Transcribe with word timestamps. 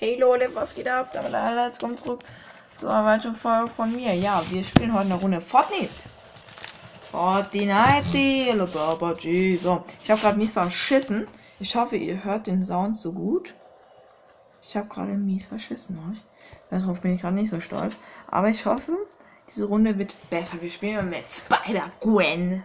Hey 0.00 0.18
Leute, 0.18 0.48
was 0.54 0.74
geht 0.74 0.88
ab? 0.88 1.10
Damit 1.12 1.34
alle, 1.34 1.70
kommt 1.78 2.00
zurück 2.00 2.22
zu 2.78 2.88
einer 2.88 3.04
weiteren 3.04 3.36
Folge 3.36 3.68
von 3.68 3.94
mir. 3.94 4.14
Ja, 4.14 4.42
wir 4.48 4.64
spielen 4.64 4.94
heute 4.94 5.12
eine 5.12 5.20
Runde 5.20 5.42
Fortnite. 5.42 5.92
Fortnite, 7.10 8.66
Baba 8.72 9.12
G. 9.12 9.56
So, 9.56 9.84
ich 10.02 10.10
habe 10.10 10.22
gerade 10.22 10.38
mies 10.38 10.52
verschissen. 10.52 11.26
Ich 11.58 11.76
hoffe, 11.76 11.96
ihr 11.96 12.24
hört 12.24 12.46
den 12.46 12.64
Sound 12.64 12.96
so 12.96 13.12
gut. 13.12 13.52
Ich 14.62 14.74
habe 14.74 14.88
gerade 14.88 15.12
mies 15.12 15.44
verschissen. 15.44 16.18
Darauf 16.70 17.02
bin 17.02 17.12
ich 17.12 17.20
gerade 17.20 17.36
nicht 17.36 17.50
so 17.50 17.60
stolz. 17.60 17.98
Aber 18.26 18.48
ich 18.48 18.64
hoffe, 18.64 18.96
diese 19.48 19.66
Runde 19.66 19.98
wird 19.98 20.14
besser. 20.30 20.62
Wir 20.62 20.70
spielen 20.70 21.10
mit 21.10 21.28
Spider-Gwen. 21.28 22.64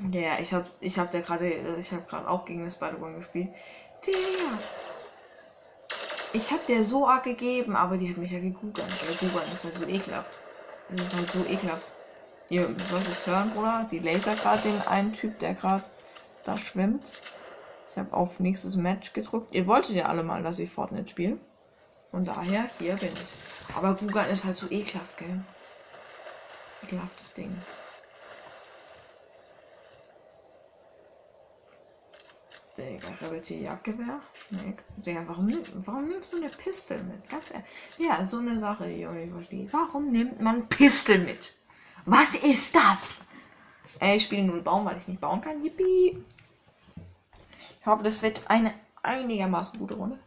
Der, 0.00 0.40
ich 0.40 0.52
habe 0.52 0.66
ich 0.80 0.98
hab 0.98 1.12
der 1.12 1.20
gerade, 1.20 1.48
ich 1.78 1.92
habe 1.92 2.02
gerade 2.08 2.28
auch 2.28 2.44
gegen 2.44 2.62
eine 2.62 2.72
Spider-Gwen 2.72 3.18
gespielt. 3.18 3.50
Der. 4.04 4.14
Ich 6.32 6.50
habe 6.50 6.62
der 6.68 6.84
so 6.84 7.08
arg 7.08 7.24
gegeben, 7.24 7.74
aber 7.74 7.96
die 7.96 8.08
hat 8.08 8.16
mich 8.16 8.30
ja 8.30 8.38
gegoogelt. 8.38 9.08
Weil 9.08 9.16
Googeln 9.16 9.52
ist 9.52 9.64
halt 9.64 9.74
so 9.74 9.86
ekelhaft. 9.86 10.30
Das 10.88 11.00
ist 11.00 11.16
halt 11.16 11.30
so 11.30 11.44
ekelhaft. 11.44 11.86
Ihr 12.48 12.68
wollt 12.68 13.08
es 13.08 13.26
hören, 13.26 13.50
Bruder? 13.50 13.86
Die 13.90 13.98
Laser 13.98 14.34
gerade 14.34 14.62
den 14.62 14.80
einen 14.86 15.12
Typ, 15.12 15.38
der 15.40 15.54
gerade 15.54 15.84
da 16.44 16.56
schwimmt. 16.56 17.04
Ich 17.90 17.96
habe 17.96 18.12
auf 18.12 18.38
nächstes 18.38 18.76
Match 18.76 19.12
gedrückt. 19.12 19.54
Ihr 19.54 19.66
wolltet 19.66 19.96
ja 19.96 20.06
alle 20.06 20.22
mal, 20.22 20.42
dass 20.42 20.58
ich 20.58 20.70
Fortnite 20.70 21.08
spiele. 21.08 21.38
Und 22.12 22.26
daher, 22.26 22.68
hier 22.78 22.94
bin 22.96 23.12
ich. 23.12 23.76
Aber 23.76 23.94
Google 23.94 24.26
ist 24.26 24.44
halt 24.44 24.56
so 24.56 24.66
ekelhaft, 24.70 25.16
gell? 25.16 25.40
Ekelhaftes 26.82 27.34
Ding. 27.34 27.56
Digga, 32.80 33.08
Rebeltier 33.20 33.58
Jagdgewehr? 33.58 34.20
Nee, 34.50 34.74
Digga, 34.96 35.22
warum, 35.26 35.52
warum 35.84 36.08
nimmst 36.08 36.32
du 36.32 36.38
eine 36.38 36.48
Pistole 36.48 37.02
mit? 37.02 37.28
Ganz 37.28 37.50
ehrlich. 37.50 37.66
Ja, 37.98 38.24
so 38.24 38.38
eine 38.38 38.58
Sache, 38.58 38.86
die 38.86 39.00
ich 39.00 39.06
auch 39.06 39.12
nicht 39.12 39.32
verstehe. 39.32 39.68
Warum 39.72 40.10
nimmt 40.10 40.40
man 40.40 40.68
Pistol 40.68 41.18
mit? 41.18 41.54
Was 42.06 42.34
ist 42.34 42.74
das? 42.74 43.20
Ey, 43.98 44.16
ich 44.16 44.24
spiele 44.24 44.44
nur 44.44 44.62
Baum, 44.62 44.84
weil 44.84 44.96
ich 44.96 45.08
nicht 45.08 45.20
bauen 45.20 45.40
kann. 45.40 45.62
Yippie. 45.62 46.24
Ich 47.80 47.86
hoffe, 47.86 48.02
das 48.02 48.22
wird 48.22 48.42
eine 48.48 48.74
einigermaßen 49.02 49.78
gute 49.78 49.94
Runde. 49.94 50.18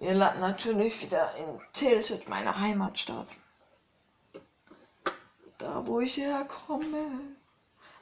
Ihr 0.00 0.14
landet 0.14 0.40
natürlich 0.40 1.02
wieder 1.02 1.34
in 1.36 1.60
Tilted, 1.72 2.28
meiner 2.28 2.58
Heimatstadt. 2.60 3.28
Da, 5.58 5.86
wo 5.86 6.00
ich 6.00 6.16
herkomme. 6.16 7.35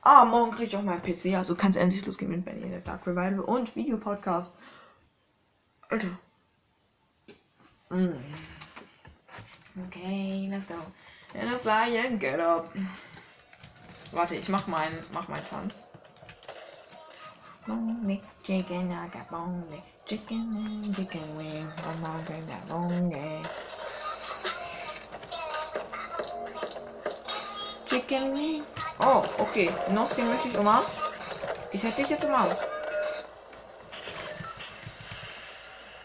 Ah, 0.07 0.27
morgen 0.27 0.51
kriege 0.51 0.65
ich 0.67 0.77
auch 0.77 0.83
mein 0.83 1.01
PC, 1.01 1.35
also 1.35 1.55
kann 1.55 1.71
es 1.71 1.77
endlich 1.77 2.05
losgehen 2.05 2.31
mit 2.31 2.45
Benny 2.45 2.61
in 2.61 2.71
der 2.73 2.81
Dark 2.81 3.07
Revival 3.07 3.41
und 3.41 3.75
Videopodcast. 3.75 4.55
Alter. 5.89 6.19
Mm. 7.89 8.13
Okay, 9.87 10.47
let's 10.51 10.69
go. 10.69 10.75
In 11.33 11.49
a 11.49 11.59
fly 11.59 11.99
and 12.07 12.21
get 12.21 12.39
up. 12.39 12.71
Warte, 14.13 14.35
ich 14.35 14.49
mach 14.51 14.67
meinen 14.67 14.93
mach 15.15 15.27
mein 15.29 15.41
Tanz. 15.49 15.87
Bonnie, 17.67 18.21
chicken, 18.43 18.93
I 18.93 19.09
got 19.09 19.31
bonnie. 19.31 19.83
Chicken 20.05 20.55
and 20.55 20.95
chicken 20.95 21.35
wings. 21.39 21.73
I'm 21.83 22.03
hungry, 22.03 22.43
that 22.47 22.69
bonnie. 22.69 23.43
Chicken 27.87 28.35
wing. 28.35 28.74
Oh, 29.01 29.23
okay. 29.39 29.71
Noski 29.91 30.23
möchte 30.23 30.49
ich 30.49 30.57
umarmen. 30.57 30.87
Ich 31.73 31.83
hätte 31.83 32.03
dich 32.03 32.11
jetzt 32.11 32.25
umarmt. 32.25 32.57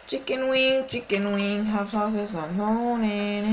Chicken 0.07 0.51
wing, 0.51 0.87
chicken 0.87 1.35
wing, 1.35 1.71
have 1.71 1.91
sauces 1.91 2.33
on 2.33 2.57
honey. 2.57 3.43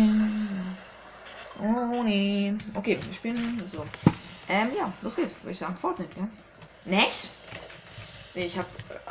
Honey. 1.58 2.56
Okay, 2.74 2.98
wir 3.02 3.12
spielen 3.12 3.62
so. 3.66 3.84
Ähm, 4.48 4.72
ja, 4.74 4.90
los 5.02 5.14
geht's. 5.14 5.36
Würde 5.42 5.52
ich 5.52 5.58
sagen, 5.58 5.76
Fortnite, 5.76 6.18
ja. 6.18 6.28
Nicht? 6.86 7.30
Nee, 8.34 8.46
ich 8.46 8.56
habe 8.56 8.68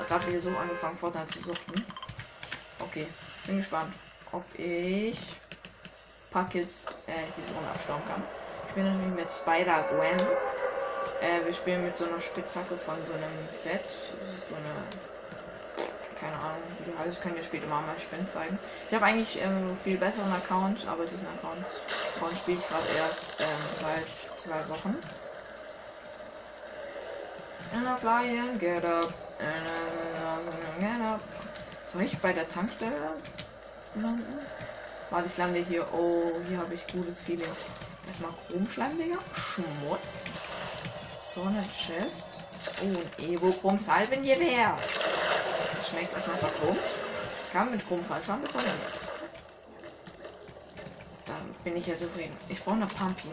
gerade 0.08 0.28
wieder 0.28 0.40
so 0.40 0.50
angefangen, 0.50 0.98
Fortnite 0.98 1.28
zu 1.28 1.40
suchen. 1.40 1.86
Okay, 2.80 3.06
bin 3.46 3.58
gespannt, 3.58 3.94
ob 4.32 4.44
ich 4.58 5.20
Kills 6.50 6.86
äh, 7.08 7.14
diese 7.38 7.54
Runde 7.54 7.70
abstauben 7.70 8.04
kann 8.06 8.24
spielen 8.76 8.92
natürlich 8.92 9.16
mit 9.16 9.32
Spider-Gwen. 9.32 10.20
Äh, 11.22 11.46
wir 11.46 11.54
spielen 11.54 11.86
mit 11.86 11.96
so 11.96 12.04
einer 12.04 12.20
Spitzhacke 12.20 12.76
von 12.76 12.96
so 13.06 13.14
einem 13.14 13.32
Set. 13.50 13.80
So 14.50 14.54
eine. 14.54 14.76
Keine 16.20 16.36
Ahnung, 16.36 16.62
wie 16.78 16.92
die 16.92 16.98
heißt. 16.98 17.18
Ich 17.18 17.24
kann 17.24 17.36
dir 17.36 17.44
später 17.44 17.68
mal 17.68 17.82
mein 17.88 17.98
Spind 18.00 18.30
zeigen. 18.30 18.60
Ich 18.90 18.96
habe 18.96 19.06
eigentlich 19.06 19.42
ähm, 19.42 19.78
viel 19.84 19.98
besseren 19.98 20.32
Account, 20.34 20.86
aber 20.88 21.06
diesen 21.06 21.26
Account, 21.28 21.64
Account 22.18 22.38
spiele 22.38 22.58
ich 22.60 22.68
gerade 22.68 22.86
erst 22.98 23.24
ähm, 23.40 23.46
seit 23.72 24.38
zwei 24.38 24.70
Wochen. 24.70 24.98
And 27.74 27.88
a 27.88 27.96
fly 27.96 28.38
and 28.38 28.60
get 28.60 28.84
up. 28.84 29.14
And 29.40 30.82
get 30.82 31.02
up. 31.02 31.22
Soll 31.86 32.02
ich 32.02 32.18
bei 32.18 32.34
der 32.34 32.48
Tankstelle 32.50 32.92
landen? 33.96 34.40
Warte, 35.12 35.28
ich 35.28 35.38
lande 35.38 35.60
hier. 35.60 35.86
Oh, 35.94 36.32
hier 36.50 36.58
habe 36.58 36.74
ich 36.74 36.86
gutes 36.88 37.22
Feeling. 37.22 37.52
Erstmal 38.08 38.32
Chromschleim, 38.48 38.98
Digga. 38.98 39.18
Schmutz. 39.36 40.24
So 41.34 41.42
eine 41.42 41.64
Chest. 41.68 42.42
Oh, 42.82 42.86
ein 42.86 43.30
Evo-Chrom 43.30 43.78
Salvengewehr. 43.78 44.78
Das 45.76 45.90
schmeckt 45.90 46.14
erstmal 46.14 46.38
verchromt. 46.38 46.80
Kann 47.52 47.72
mit 47.72 47.88
Chrom 47.88 48.04
falsch 48.04 48.28
haben 48.28 48.42
bekommen. 48.42 48.66
Dann 51.26 51.56
bin 51.64 51.78
ich 51.78 51.88
ja 51.88 51.96
zufrieden. 51.96 52.36
Ich 52.50 52.62
brauche 52.64 52.76
eine 52.76 52.86
Pumpy. 52.88 53.30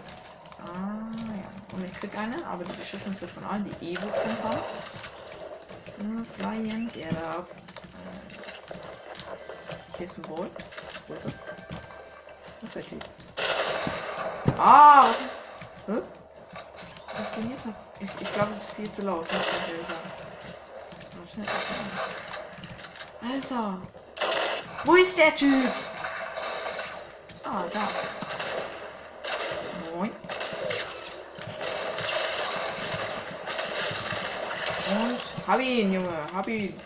Ah, 0.58 1.10
ja. 1.34 1.76
Und 1.76 1.84
ich 1.84 1.92
krieg 1.92 2.16
eine, 2.16 2.44
aber 2.46 2.64
die 2.64 2.76
beschissenste 2.76 3.26
von 3.26 3.44
allen, 3.44 3.64
die 3.64 3.92
Evo-Chrom 3.92 4.44
haben. 4.44 4.62
Fly 6.32 6.70
and 6.72 6.92
get 6.92 7.16
up. 7.22 7.48
Hier 9.96 10.06
ist 10.06 10.18
ein 10.18 10.22
Bowl. 10.22 10.50
Wo 11.06 11.14
ist 11.14 11.26
er? 11.26 11.32
Wo 12.60 12.66
ist 12.66 12.74
der 12.74 12.82
Typ? 12.82 13.04
Ah, 14.58 15.00
was? 15.00 15.18
Hä? 15.86 16.02
Was, 16.74 17.18
was 17.18 17.32
ging 17.34 17.50
jetzt 17.50 17.66
ab? 17.66 17.74
Ich, 18.00 18.10
ich 18.20 18.32
glaube, 18.32 18.52
es 18.52 18.58
ist 18.58 18.70
viel 18.72 18.92
zu 18.92 19.02
laut. 19.02 19.26
Muss 19.32 19.40
ich 19.40 19.68
ehrlich 19.68 19.86
sagen. 19.86 20.02
Alter. 23.32 23.78
Wo 24.84 24.94
ist 24.94 25.16
der 25.16 25.34
Typ? 25.34 25.70
Ah, 27.44 27.64
da. 27.72 27.80
Moin. 29.94 30.10
Und 34.90 35.20
hab 35.46 35.60
ihn, 35.60 35.92
Junge. 35.92 36.26
Hab 36.34 36.48
ihn. 36.48 36.80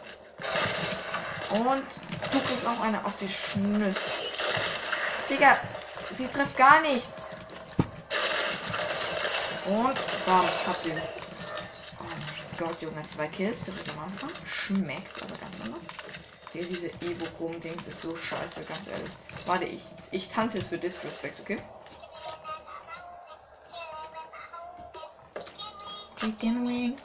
Und 1.50 1.84
du 2.32 2.40
kriegst 2.40 2.66
auch 2.66 2.80
eine 2.80 3.04
auf 3.04 3.16
die 3.16 3.28
Schnüsse. 3.28 4.00
Digga, 5.30 5.56
sie 6.10 6.28
trifft 6.28 6.56
gar 6.56 6.80
nichts. 6.80 7.15
Und 9.66 10.26
bam, 10.26 10.44
hab 10.66 10.76
sie. 10.76 10.92
Oh 10.92 12.04
mein 12.04 12.22
Gott, 12.56 12.80
Junge, 12.80 13.04
zwei 13.06 13.26
Kills 13.26 13.64
direkt 13.64 13.90
am 13.90 14.04
Anfang. 14.04 14.30
Schmeckt 14.44 15.22
aber 15.22 15.36
ganz 15.36 15.60
anders. 15.64 15.84
Der, 16.54 16.62
diese 16.62 16.88
Evo-Chrom-Dings 16.88 17.88
ist 17.88 18.00
so 18.00 18.14
scheiße, 18.14 18.62
ganz 18.64 18.86
ehrlich. 18.86 19.10
Warte, 19.44 19.64
ich, 19.64 19.82
ich 20.12 20.28
tanze 20.28 20.58
jetzt 20.58 20.68
für 20.68 20.78
Disrespect, 20.78 21.40
okay? 21.40 21.58
Chicken 26.20 26.66
wing. 26.66 26.96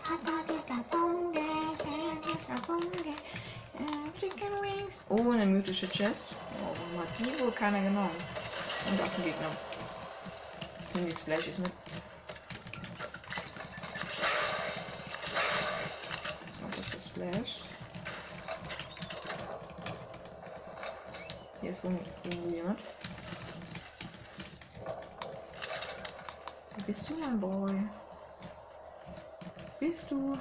Chicken 4.19 4.61
wings. 4.61 5.01
Oh, 5.09 5.31
eine 5.31 5.45
mythische 5.47 5.89
Chest. 5.89 6.27
Oh, 6.31 6.75
warum 6.75 7.07
hat 7.07 7.17
die 7.17 7.39
wohl 7.43 7.51
keiner 7.51 7.81
genommen? 7.81 8.15
Und 8.89 8.99
das 8.99 9.07
ist 9.07 9.19
ein 9.19 9.25
Gegner. 9.25 9.47
Nimm 10.93 11.05
die 11.07 11.15
Splashes 11.15 11.57
mit. 11.57 11.71
Geflasht. 17.13 17.61
Hier 21.61 21.71
ist 21.71 21.83
irgendwo 21.83 22.49
jemand. 22.49 22.79
Wo 26.75 26.83
bist 26.85 27.09
du, 27.09 27.15
mein 27.15 27.39
Boy? 27.39 27.89
Bist 29.79 30.09
du? 30.09 30.37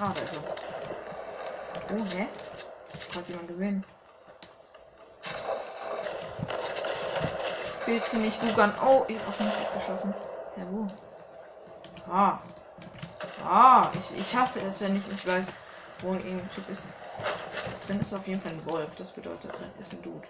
Ah, 0.00 0.12
da 0.14 0.22
ist 0.22 0.34
er. 0.34 0.42
Oh, 1.94 2.04
hä? 2.16 2.28
Hat 3.14 3.28
jemand 3.28 3.48
gesehen? 3.48 3.84
Willst 7.84 8.12
du 8.12 8.16
nicht 8.18 8.40
googeln? 8.40 8.72
Oh, 8.84 9.04
ich 9.08 9.18
hab 9.18 9.28
auch 9.28 9.40
nicht 9.40 9.74
geschossen. 9.74 10.14
Ja, 10.56 10.64
wo? 10.70 10.88
Ah, 12.10 12.38
Ah, 13.44 13.90
ich, 13.94 14.18
ich 14.18 14.36
hasse 14.36 14.60
es, 14.60 14.80
wenn 14.80 14.96
ich 14.96 15.06
nicht 15.06 15.26
weiß, 15.26 15.46
Wo 16.00 16.14
irgendein 16.14 16.50
Typ 16.52 16.68
ist. 16.68 16.86
Drin 17.86 18.00
ist 18.00 18.12
auf 18.14 18.26
jeden 18.26 18.40
Fall 18.40 18.52
ein 18.52 18.66
Wolf. 18.66 18.94
Das 18.96 19.10
bedeutet, 19.10 19.56
drin 19.56 19.70
ist 19.78 19.92
ein 19.92 20.02
Dude. 20.02 20.26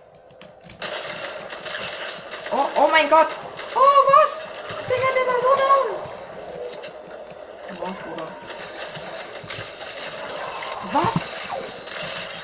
Oh, 2.50 2.66
oh 2.76 2.88
mein 2.90 3.08
Gott! 3.08 3.28
Oh, 3.74 3.80
was? 4.14 4.46
Digga, 4.86 5.12
der 5.14 5.26
war 5.26 5.40
so 5.40 5.56
down! 5.56 6.12
Raus, 7.80 7.96
Bruder. 8.04 8.28
Was? 10.92 11.14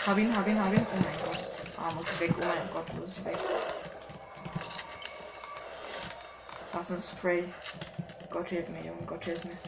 Hab 0.06 0.16
ihn, 0.16 0.34
hab 0.34 0.46
ihn, 0.48 0.58
hab 0.58 0.72
ihn. 0.72 0.86
Oh 0.90 0.96
mein 0.96 1.18
Gott. 1.24 1.38
Ah, 1.76 1.90
muss 1.94 2.06
ich 2.10 2.20
weg. 2.20 2.30
Oh 2.40 2.44
mein 2.44 2.70
Gott, 2.72 2.94
muss 2.94 3.12
ich 3.12 3.24
weg. 3.24 3.36
Das 6.72 6.90
ist 6.90 7.12
ein 7.12 7.18
Spray. 7.18 7.52
Gott 8.30 8.48
hilf 8.48 8.68
mir, 8.68 8.82
Junge. 8.82 9.02
Gott 9.06 9.24
hilf 9.24 9.44
mir. 9.44 9.58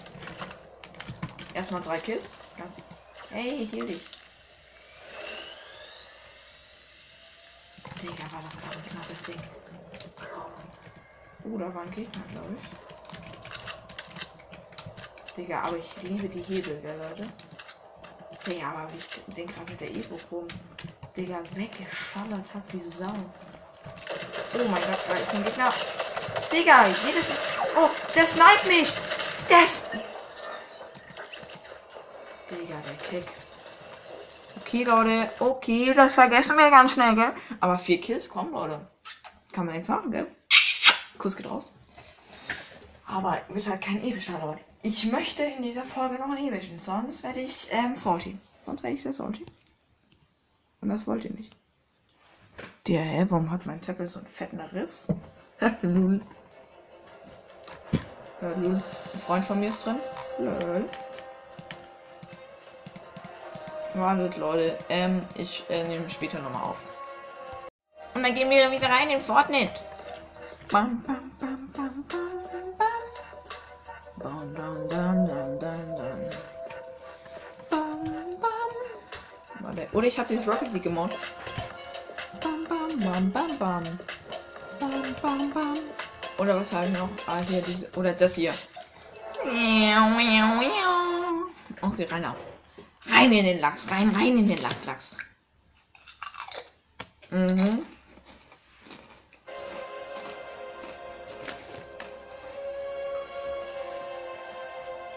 Erstmal 1.61 1.83
drei 1.83 1.99
Kills. 1.99 2.31
Ganz. 2.57 2.77
Hey, 3.29 3.69
heal 3.71 3.87
dich. 3.87 4.01
Digga, 8.03 8.33
war 8.33 8.41
das 8.43 8.59
gerade 8.59 8.79
ein 8.79 8.87
knappes 8.89 9.25
Ding. 9.25 9.43
Oh, 11.45 11.59
da 11.59 11.75
war 11.75 11.83
ein 11.83 11.91
Gegner, 11.91 12.23
glaube 12.33 12.57
ich. 12.57 12.65
Digga, 15.37 15.61
aber 15.61 15.77
ich 15.77 16.03
liebe 16.03 16.31
die 16.31 16.41
Hebel, 16.41 16.81
der 16.81 16.97
Leute. 16.97 17.29
Digga, 18.47 18.71
aber 18.71 18.91
wie 18.95 18.97
ich 18.97 19.07
den 19.37 19.47
gerade 19.47 19.71
mit 19.71 19.83
der 19.83 19.91
Evo 19.91 20.19
rum. 20.31 20.49
Digga, 21.15 21.41
weggeschallert 21.53 22.55
hab 22.55 22.73
wie 22.73 22.81
Sau. 22.81 23.13
Oh 24.55 24.65
mein 24.67 24.83
Gott, 24.83 25.05
da 25.09 25.15
ist 25.15 25.35
ein 25.35 25.45
Gegner. 25.45 25.71
Digga, 26.51 26.87
jedes. 26.87 27.33
Oh, 27.77 27.91
der 28.15 28.25
snipe 28.25 28.67
mich! 28.67 28.91
Der. 29.51 29.67
Digga, 32.61 32.75
der 32.81 33.21
Kick. 33.21 33.27
Okay, 34.61 34.85
Leute. 34.85 35.31
Okay, 35.39 35.95
das 35.95 36.15
vergessen 36.15 36.57
wir 36.57 36.71
ganz 36.71 36.93
schnell, 36.93 37.15
gell? 37.15 37.33
Aber 37.61 37.79
vier 37.79 38.01
Kills 38.01 38.29
kommen, 38.29 38.53
Leute. 38.53 38.81
Kann 39.53 39.65
man 39.65 39.75
nichts 39.75 39.89
machen, 39.89 40.11
gell? 40.11 40.27
Kuss 41.19 41.37
geht 41.37 41.49
raus. 41.49 41.73
Aber 43.07 43.41
wird 43.49 43.69
halt 43.69 43.81
kein 43.81 44.05
epischer, 44.05 44.39
Leute. 44.41 44.61
Ich 44.83 45.11
möchte 45.11 45.43
in 45.43 45.63
dieser 45.63 45.85
Folge 45.85 46.17
noch 46.17 46.31
einen 46.31 46.49
epischen, 46.49 46.79
sonst 46.79 47.23
werde 47.23 47.41
ich 47.41 47.69
ähm, 47.71 47.97
salty. 47.97 48.39
Sonst 48.67 48.83
werde 48.83 48.95
ich 48.95 49.03
sehr 49.03 49.13
salty. 49.13 49.45
Und 50.81 50.89
das 50.89 51.07
wollt 51.07 51.25
ihr 51.25 51.33
nicht. 51.33 51.57
Der, 52.87 53.03
hä, 53.03 53.27
warum 53.29 53.51
hat 53.51 53.67
mein 53.67 53.81
Tablet 53.81 54.09
so 54.09 54.21
einen 54.21 54.29
fetten 54.29 54.61
Riss? 54.61 55.13
Lul. 55.83 56.21
Lul. 58.41 58.75
Ein 59.13 59.21
Freund 59.27 59.45
von 59.45 59.61
mir 59.61 59.69
ist 59.69 59.85
drin. 59.85 59.97
Lol. 60.39 60.89
Wartet, 63.95 64.37
Leute. 64.37 64.79
Ähm, 64.89 65.23
ich 65.37 65.65
äh, 65.69 65.83
nehme 65.85 66.09
später 66.09 66.39
nochmal 66.39 66.63
auf. 66.63 66.77
Und 68.15 68.23
dann 68.23 68.35
gehen 68.35 68.51
wir 68.51 68.71
wieder 68.71 68.89
rein 68.89 69.11
in 69.11 69.21
Fortnite. 69.21 69.73
Bam, 70.71 71.03
bam, 71.03 71.19
bam, 71.39 71.57
bam, 71.73 72.05
bam, 72.09 72.29
bam. 72.79 72.87
Bam, 74.19 74.55
bam, 74.55 74.89
bam, 74.89 75.25
bam, 75.25 75.59
bam, 75.59 75.95
bam. 75.95 76.21
Bam, 77.71 78.05
bam. 78.41 78.71
Warte. 79.61 79.89
Oder 79.93 80.07
ich 80.07 80.19
habe 80.19 80.29
dieses 80.29 80.47
Rocket 80.47 80.73
League 80.73 80.85
gemoddet. 80.85 81.19
Bam, 82.41 82.65
bam, 82.69 82.89
bam, 83.01 83.33
bam, 83.33 83.59
bam. 83.59 83.83
Bam, 84.79 85.17
bam, 85.21 85.51
bam. 85.53 85.75
Oder 86.39 86.61
was 86.61 86.73
habe 86.73 86.87
ich 86.87 86.93
noch? 86.93 87.09
Ah, 87.27 87.41
hier 87.49 87.63
diese. 87.63 87.91
Oder 87.97 88.13
das 88.13 88.35
hier. 88.35 88.55
Okay, 91.83 92.05
rein 92.05 92.25
ab. 92.25 92.37
Rein 93.21 93.33
in 93.33 93.45
den 93.45 93.61
Lachs, 93.61 93.91
rein, 93.91 94.09
rein 94.17 94.39
in 94.39 94.49
den 94.49 94.63
Lachs, 94.63 94.87
Lachs. 94.87 95.19
Mhm. 97.29 97.85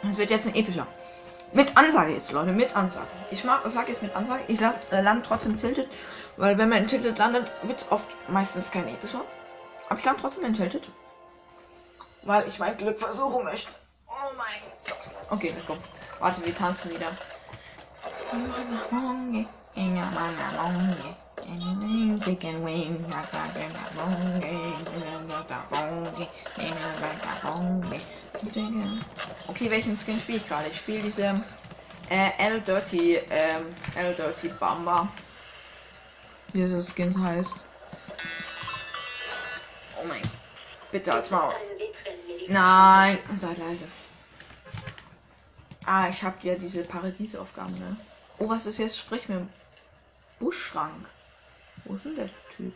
Es 0.10 0.18
wird 0.18 0.32
jetzt 0.32 0.46
ein 0.48 0.54
epischer. 0.54 0.86
Mit 1.54 1.78
Ansage 1.78 2.12
jetzt, 2.12 2.34
Leute, 2.34 2.52
mit 2.52 2.76
Ansage. 2.76 3.08
Ich 3.32 3.46
mach, 3.46 3.66
sag 3.68 3.88
jetzt 3.88 4.02
mit 4.02 4.14
Ansage. 4.18 4.44
Ich 4.50 4.60
lasse 4.60 4.80
äh, 4.92 5.00
land 5.00 5.26
trotzdem 5.26 5.56
tilted, 5.56 5.88
weil 6.36 6.58
wenn 6.58 6.68
man 6.68 6.80
in 6.80 6.90
tilted 6.90 7.18
landet, 7.18 7.50
wird 7.62 7.80
es 7.80 7.90
oft 7.90 8.10
meistens 8.28 8.70
kein 8.70 8.90
epischer. 8.90 9.22
Aber 9.88 9.98
ich 9.98 10.04
lande 10.04 10.20
trotzdem 10.20 10.44
in 10.44 10.54
tilted. 10.54 10.90
Weil 12.24 12.46
ich 12.50 12.60
mein 12.60 12.76
Glück 12.76 13.00
versuchen 13.00 13.46
möchte. 13.46 13.72
Oh 14.08 14.36
mein 14.36 14.60
Gott. 14.86 14.98
Okay, 15.30 15.52
let's 15.54 15.66
go. 15.66 15.78
Warte, 16.20 16.46
wir 16.46 16.54
tanzen 16.54 16.92
wieder. 16.92 17.08
Okay, 29.48 29.70
welchen 29.70 29.96
Skin 29.96 30.20
spiele 30.20 30.38
ich 30.40 30.48
gerade? 30.48 30.68
Ich 30.68 30.78
spiele 30.78 31.04
diese 31.04 31.42
äh, 32.10 32.32
L 32.38 32.62
Dirty, 32.62 33.20
ähm, 33.30 33.76
L 33.96 34.16
Dirty 34.16 34.48
Bamba. 34.60 35.08
Wie 36.54 36.62
dieser 36.62 36.82
Skin 36.82 37.24
heißt. 37.24 37.64
Oh 40.02 40.08
mein 40.08 40.22
Gott. 40.22 40.32
Bitte 40.92 41.14
als 41.14 41.30
Maul. 41.30 41.54
Nein, 42.48 43.18
seid 43.36 43.58
leise. 43.58 43.88
Ah, 45.86 46.08
ich 46.08 46.24
habe 46.24 46.36
ja 46.42 46.56
diese 46.56 46.84
Paradiesaufgaben, 46.84 47.74
ne? 47.76 47.96
Oh, 48.40 48.50
was 48.50 48.66
ist 48.66 48.80
jetzt? 48.80 48.98
Sprich 48.98 49.30
mit 49.30 49.40
dem 49.40 49.50
Buschschrank. 50.40 51.08
Wo 51.86 51.96
ist 51.96 52.06
denn 52.06 52.16
der 52.16 52.30
Typ? 52.56 52.74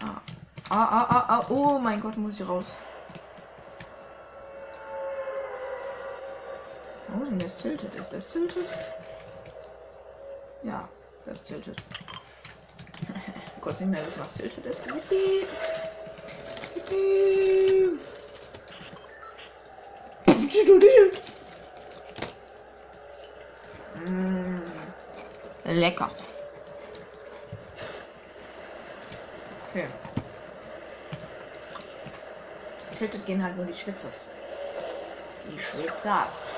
Ah. 0.00 0.20
Ah, 0.70 0.84
ah, 0.84 1.06
ah, 1.08 1.24
ah. 1.28 1.46
Oh 1.50 1.78
mein 1.78 2.00
Gott, 2.00 2.16
muss 2.16 2.40
ich 2.40 2.48
raus. 2.48 2.66
Ist 7.24 7.30
denn 7.30 7.38
das 7.38 7.56
tilted? 7.56 7.94
Ist 7.94 8.12
das 8.12 8.32
tilted? 8.32 8.66
Ja, 10.62 10.88
das 11.24 11.44
tilted. 11.44 11.82
Kurz 13.60 13.80
nicht 13.80 13.90
mehr 13.90 14.06
wissen, 14.06 14.20
was 14.20 14.34
tilted 14.34 14.66
ist. 14.66 14.84
Yippie. 14.86 15.46
Yippie. 16.76 17.98
Mm. 24.04 24.60
Lecker. 25.64 26.10
Okay. 29.70 29.86
Tilted 32.98 33.26
gehen 33.26 33.42
halt 33.42 33.56
nur 33.56 33.66
die 33.66 33.74
Schwitzers. 33.74 34.24
Die 35.50 35.58
Schwitzers. 35.58 36.52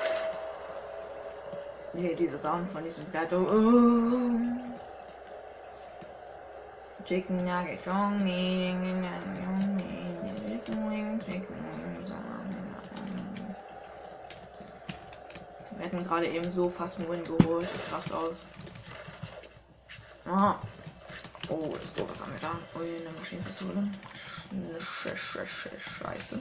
Nee, 1.92 2.14
diese 2.14 2.36
Sound 2.36 2.70
von 2.70 2.84
diesem 2.84 3.06
Plateau. 3.06 3.46
Chicken 7.04 7.44
Nugget. 7.44 7.80
Wir 15.76 15.86
hätten 15.86 16.04
gerade 16.04 16.26
eben 16.26 16.50
so 16.50 16.68
fast 16.68 16.98
einen 16.98 17.08
Win 17.10 17.24
geholt. 17.24 17.68
Sieht 17.70 17.84
krass 17.86 18.10
aus. 18.10 18.46
Aha. 20.24 20.58
Oh, 21.48 21.74
das 21.78 21.94
doof, 21.94 22.06
was 22.10 22.22
haben 22.22 22.32
wir 22.32 22.40
da? 22.40 22.52
Oh, 22.74 22.80
eine 22.80 23.18
Maschinenpistole. 23.18 23.88
Scheiße. 25.14 26.40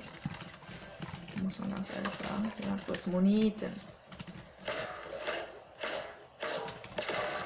Muss 1.44 1.60
man 1.60 1.72
ganz 1.74 1.89
ehrlich 1.96 2.13
sagen. 2.13 2.51
Hat 2.72 2.86
kurz 2.88 3.06
Moneten. 3.08 3.72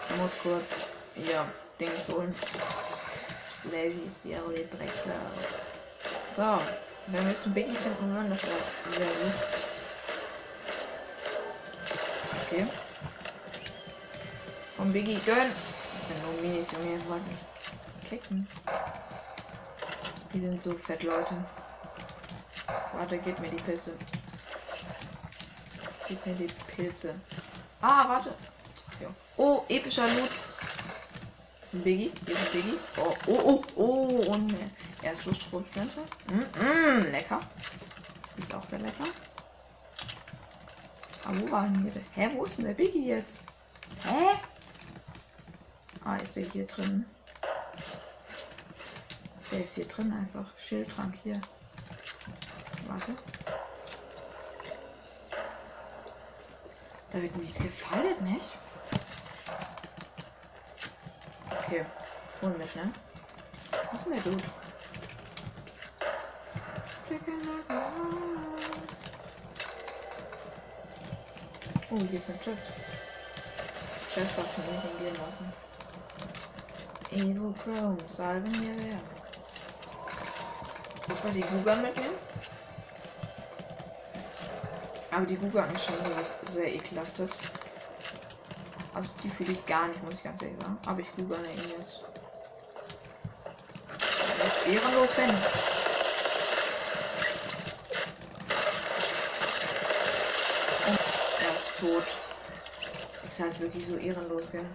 Ich 0.09 0.21
muss 0.21 0.37
kurz 0.41 0.85
hier 1.15 1.45
Dings 1.79 2.07
holen. 2.09 2.35
Splashies, 3.63 4.21
die 4.23 4.33
RW 4.33 4.63
Drecksau. 4.71 5.11
So, 6.35 6.59
wir 7.07 7.21
müssen 7.21 7.53
Biggie 7.53 7.75
finden, 7.75 8.13
hören, 8.13 8.29
das 8.29 8.43
wäre 8.43 8.57
sehr 8.91 9.07
gut. 9.07 9.78
Komm, 14.89 14.93
Biggie, 14.93 15.19
gönn. 15.23 15.51
Das 15.93 16.07
sind 16.07 16.19
nur 16.23 16.41
Minis, 16.41 16.71
Junge, 16.71 16.93
jetzt 16.93 17.07
mich 17.07 18.09
kicken. 18.09 18.47
Die 20.33 20.41
sind 20.41 20.63
so 20.63 20.73
fett, 20.73 21.03
Leute. 21.03 21.35
Warte, 22.93 23.19
gib 23.19 23.39
mir 23.39 23.49
die 23.49 23.61
Pilze. 23.61 23.93
Gib 26.07 26.25
mir 26.25 26.33
die 26.33 26.49
Pilze. 26.75 27.13
Ah, 27.81 28.09
warte. 28.09 28.33
Oh, 29.37 29.63
epischer 29.69 30.07
Loot. 30.07 30.31
Das 31.61 31.67
ist 31.67 31.73
ein 31.75 31.83
Biggie. 31.83 32.11
Hier 32.25 32.33
ist 32.33 32.47
ein 32.47 32.51
Biggie. 32.51 32.77
Oh, 32.97 33.15
oh, 33.27 33.39
oh, 33.43 33.63
oh. 33.75 34.31
Und 34.33 34.55
er 35.03 35.13
ist 35.13 35.21
Schussstromflinte. 35.21 35.99
Mm, 36.31 36.65
mm, 36.65 37.11
lecker. 37.11 37.41
Ist 38.37 38.55
auch 38.55 38.65
sehr 38.65 38.79
lecker. 38.79 39.05
Aber 41.25 41.41
wo 41.41 41.51
war 41.51 41.61
denn 41.67 41.83
hier 41.83 41.91
der? 41.91 42.01
Hä, 42.15 42.31
wo 42.35 42.45
ist 42.45 42.57
denn 42.57 42.65
der 42.65 42.73
Biggie 42.73 43.05
jetzt? 43.05 43.43
Hä? 44.03 44.39
Ah, 46.09 46.15
ist 46.15 46.35
der 46.35 46.43
hier 46.43 46.65
drin? 46.65 47.05
Der 49.51 49.61
ist 49.61 49.75
hier 49.75 49.87
drin 49.87 50.11
einfach. 50.11 50.49
Schildtrank 50.57 51.13
hier. 51.21 51.39
Warte. 52.87 53.15
Da 57.11 57.21
wird 57.21 57.35
nichts 57.35 57.59
gefaltet, 57.59 58.19
nicht? 58.21 58.57
Okay. 61.59 61.85
Holen 62.41 62.57
wir 62.57 62.67
schnell. 62.67 62.89
Was 63.91 64.01
ist 64.01 64.05
denn 64.07 64.13
der 64.13 64.23
Dude? 64.23 64.43
Oh, 71.91 71.97
hier 71.99 72.17
ist 72.17 72.29
ein 72.31 72.39
Chest. 72.41 72.65
Chest 74.11 74.37
darf 74.39 74.57
man 74.57 74.67
nicht 74.75 74.99
gehen 74.99 75.15
lassen. 75.23 75.68
Evo 77.19 77.53
Chrome, 77.61 77.97
salven 78.07 78.49
mir 78.61 78.73
wer. 78.77 78.99
Muss 81.09 81.23
man 81.23 81.33
die 81.33 81.41
Gugan 81.41 81.81
mitnehmen? 81.81 82.15
Aber 85.11 85.25
die 85.25 85.35
Gugan 85.35 85.69
ist 85.73 85.83
schon 85.83 85.95
was 86.15 86.37
sehr 86.43 86.73
ekelhaftes. 86.73 87.37
Also 88.93 89.09
die 89.21 89.29
fühle 89.29 89.51
ich 89.51 89.65
gar 89.65 89.87
nicht, 89.87 90.01
muss 90.01 90.13
ich 90.13 90.23
ganz 90.23 90.41
ehrlich 90.41 90.61
sagen. 90.61 90.77
Aber 90.85 91.01
ich 91.01 91.11
Gugan 91.17 91.43
ihn 91.43 91.73
jetzt. 91.77 91.99
Ehrenlos 94.65 95.11
bin. 95.11 95.29
Und 100.87 100.99
er 101.41 101.53
ist 101.53 101.79
tot. 101.79 102.03
Ist 103.25 103.39
halt 103.41 103.59
wirklich 103.59 103.85
so 103.85 103.97
ehrenlos, 103.97 104.51
gell? 104.51 104.65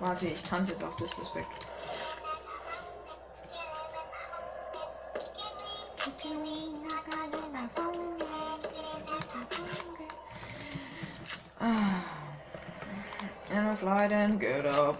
Warte, 0.00 0.28
ich 0.28 0.42
tanze 0.42 0.72
jetzt 0.72 0.84
auf 0.84 0.96
Disrespect. 0.96 1.46
And 13.52 13.78
fly 13.78 14.08
then 14.08 14.38
get 14.38 14.66
up. 14.66 14.96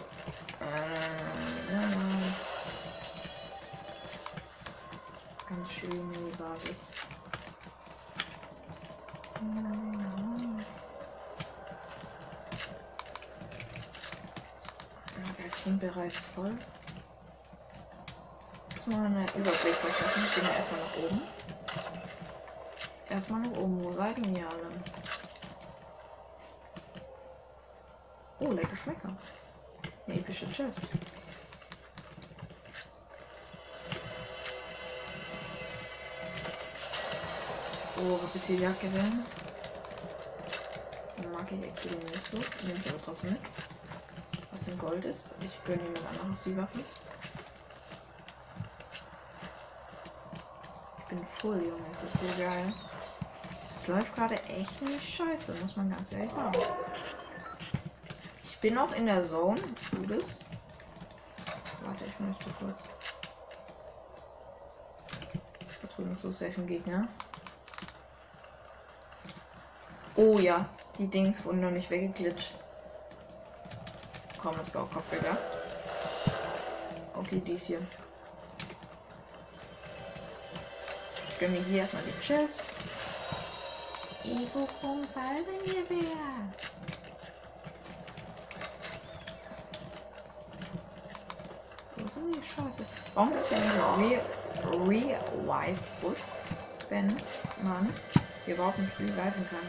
Ganz 5.48 5.72
schön 5.72 6.10
die 6.10 6.36
Basis. 6.36 6.86
Magazin 15.66 15.78
bereits 15.78 16.26
voll. 16.26 16.56
Jetzt 18.74 18.86
mal 18.86 19.06
eine 19.06 19.22
Überblick 19.34 19.74
verschaffen. 19.74 20.22
Gehen 20.34 20.46
wir 20.46 20.56
erstmal 20.56 20.80
nach 20.80 20.96
oben. 20.96 21.22
Erstmal 23.08 23.40
nach 23.40 23.58
oben. 23.58 23.84
Wo 23.84 23.92
seid 23.92 24.18
ihr 24.18 24.48
alle? 24.48 24.70
Oh, 28.38 28.52
lecker 28.52 28.76
Schmecker. 28.76 29.16
Eine 30.06 30.16
epische 30.16 30.48
Chest. 30.50 30.80
Oh, 37.98 38.14
Reptilierjacke 38.34 38.92
werden. 38.94 39.26
Mag 41.32 41.50
ich 41.50 41.66
actually 41.66 42.04
nicht 42.04 42.24
so. 42.24 42.36
Nehme 42.36 42.78
ich 42.84 42.90
aber 42.90 43.02
trotzdem 43.02 43.30
mit. 43.30 43.40
Was 44.66 44.72
in 44.72 44.78
Gold 44.78 45.04
ist. 45.04 45.30
Ich 45.40 45.62
gönne 45.64 45.82
jemand 45.84 46.20
anderes 46.20 46.42
die 46.42 46.56
Waffen. 46.56 46.84
Ich 50.98 51.04
bin 51.04 51.24
voll, 51.38 51.62
Junge. 51.62 51.86
Es 51.92 52.02
ist 52.02 52.18
so 52.18 52.42
geil. 52.42 52.72
Es 53.76 53.86
läuft 53.86 54.12
gerade 54.14 54.42
echt 54.42 54.82
nicht 54.82 55.02
scheiße, 55.02 55.54
muss 55.62 55.76
man 55.76 55.90
ganz 55.90 56.10
ehrlich 56.10 56.32
sagen. 56.32 56.58
Ich 58.42 58.58
bin 58.58 58.74
noch 58.74 58.92
in 58.96 59.06
der 59.06 59.22
Zone 59.22 59.60
des 59.60 59.90
Gutes. 59.92 60.40
Warte, 61.84 62.04
ich 62.04 62.18
möchte 62.18 62.50
kurz. 62.58 62.88
Da 65.80 65.88
drüben 65.94 66.10
ist 66.10 66.22
so 66.22 66.32
safe 66.32 66.60
ein 66.60 66.66
Gegner. 66.66 67.06
Oh 70.16 70.40
ja, 70.40 70.68
die 70.98 71.06
Dings 71.06 71.44
wurden 71.44 71.60
noch 71.60 71.70
nicht 71.70 71.88
weggeglitscht. 71.88 72.54
Komm, 74.46 74.58
das 74.58 74.72
war 74.76 74.84
auch 74.84 74.90
Kopfgeger. 74.92 75.36
Okay, 77.16 77.42
dies 77.44 77.64
hier. 77.64 77.80
Ich 81.30 81.38
gönne 81.40 81.58
mir 81.58 81.64
hier 81.64 81.80
erstmal 81.80 82.04
die 82.04 82.24
Chest. 82.24 82.62
Ego 84.22 84.68
vom 84.80 85.04
Salvengewehr. 85.04 86.16
Wo 91.96 92.08
sind 92.08 92.36
die 92.36 92.40
Scheiße? 92.40 92.84
Warum 93.14 93.32
gibt 93.32 93.46
es 93.46 93.50
ja 93.50 93.96
nicht 93.96 94.20
Revive-Bus, 94.64 96.18
wenn 96.88 97.20
man 97.64 97.92
hier 98.44 98.54
überhaupt 98.54 98.78
nicht 98.78 98.96
reviven 99.00 99.48
kann? 99.50 99.66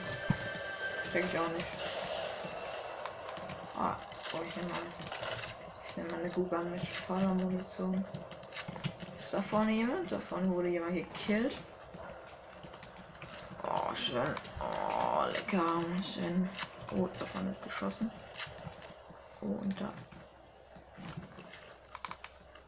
Check 1.11 1.25
ich 1.33 1.39
auch 1.39 1.47
nicht. 1.47 1.65
Ah, 3.75 3.95
oh, 4.33 4.39
ich 4.45 4.55
nehme 4.55 4.69
mal. 4.69 4.79
Ich 5.87 5.97
nehme 5.97 6.09
mal 6.11 6.19
eine 6.19 6.29
Gugan 6.29 6.71
mit 6.71 6.87
voller 6.87 7.33
Munition. 7.33 8.05
Ist 9.17 9.33
da 9.33 9.41
vorne 9.41 9.71
jemand? 9.71 10.11
Da 10.11 10.19
vorne 10.19 10.49
wurde 10.49 10.69
jemand 10.69 10.95
gekillt. 10.95 11.57
Oh, 13.63 13.93
schön. 13.93 14.35
Oh, 14.59 15.25
lecker. 15.25 15.83
Schön. 16.01 16.49
Oh, 16.95 17.09
davon 17.19 17.47
wird 17.47 17.63
geschossen. 17.63 18.11
Oh, 19.41 19.47
und 19.47 19.81
da. 19.81 19.91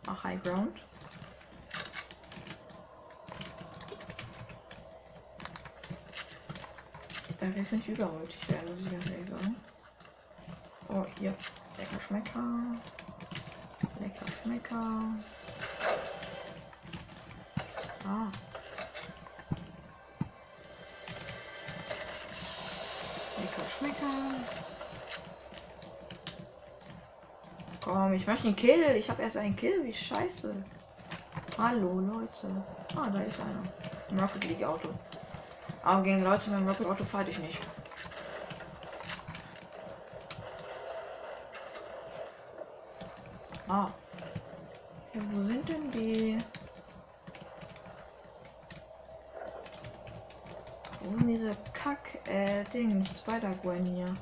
Ach, 0.08 0.24
High 0.24 0.42
Ground. 0.44 0.80
Da 7.40 7.48
will 7.48 7.62
es 7.62 7.72
nicht 7.72 7.88
übermütig 7.88 8.50
werden, 8.50 8.70
muss 8.70 8.86
ich 8.86 8.92
ganz 8.92 9.10
ehrlich 9.10 9.30
sagen. 9.30 9.56
Oh, 10.92 11.06
hier. 11.20 11.34
Lecker 11.78 12.00
Schmecker. 12.00 12.40
Lecker 14.00 14.26
Schmecker. 14.42 15.02
Ah. 18.06 18.32
Lecker 23.38 23.70
Schmecker. 23.78 24.06
Komm, 27.82 28.14
ich 28.14 28.26
möchte 28.26 28.48
einen 28.48 28.56
Kill. 28.56 28.96
Ich 28.96 29.12
habe 29.12 29.22
erst 29.22 29.38
einen 29.38 29.56
Kill. 29.56 29.84
Wie 29.84 29.94
scheiße. 29.94 30.56
Hallo, 31.60 32.00
Leute. 32.00 32.48
Ah, 32.96 33.10
da 33.12 33.20
ist 33.20 33.40
einer. 33.42 34.22
Rocket 34.22 34.46
League 34.46 34.64
Auto. 34.64 34.90
Aber 35.84 36.02
gegen 36.02 36.24
Leute 36.24 36.50
mit 36.50 36.60
dem 36.60 36.68
Rocket 36.68 36.88
Auto 36.88 37.06
fight 37.06 37.30
ich 37.30 37.38
nicht. 37.38 37.60
Ah. 43.70 43.92
Ja, 45.14 45.22
wo 45.32 45.44
sind 45.44 45.70
denn 45.70 45.92
die? 45.92 46.44
Wo 51.02 51.12
sind 51.12 51.28
diese 51.28 51.56
Kack, 51.72 52.18
äh, 52.28 52.64
Ding, 52.74 53.06
Spider-Gwen 53.06 53.86
hier? 53.86 54.18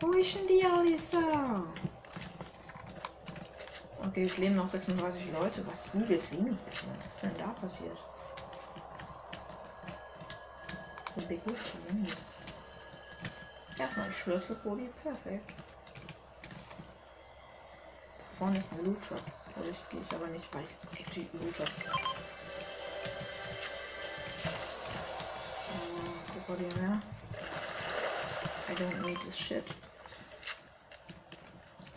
Wo 0.00 0.12
ist 0.12 0.34
denn 0.34 0.46
die 0.46 0.64
Alisa? 0.64 1.64
Okay, 4.06 4.24
es 4.24 4.38
leben 4.38 4.56
noch 4.56 4.66
36 4.66 5.30
Leute, 5.32 5.66
was 5.66 5.90
übelst 5.92 6.32
wenig 6.32 6.56
ist. 6.70 6.84
Was 7.04 7.14
ist 7.16 7.22
denn 7.22 7.36
da 7.36 7.48
passiert? 7.48 7.98
The 11.16 11.26
biggest 11.26 11.72
wins. 11.86 12.42
Erstmal 13.78 14.06
ein 14.06 14.12
Schlüsselbody, 14.12 14.88
perfekt. 15.02 15.63
Vorne 18.38 18.58
ist 18.58 18.72
ein 18.72 18.84
Loot 18.84 19.04
Shop. 19.04 19.22
Also 19.56 19.70
ich 19.70 20.14
aber 20.14 20.26
nicht, 20.28 20.52
weil 20.52 20.64
ich 20.64 20.74
actually 20.98 21.28
Loot 21.34 21.56
Shop. 21.56 21.68
Uh, 25.76 26.52
Body 26.52 26.80
mehr. 26.80 27.00
I 28.68 28.74
don't 28.74 29.06
need 29.06 29.20
this 29.20 29.38
shit. 29.38 29.64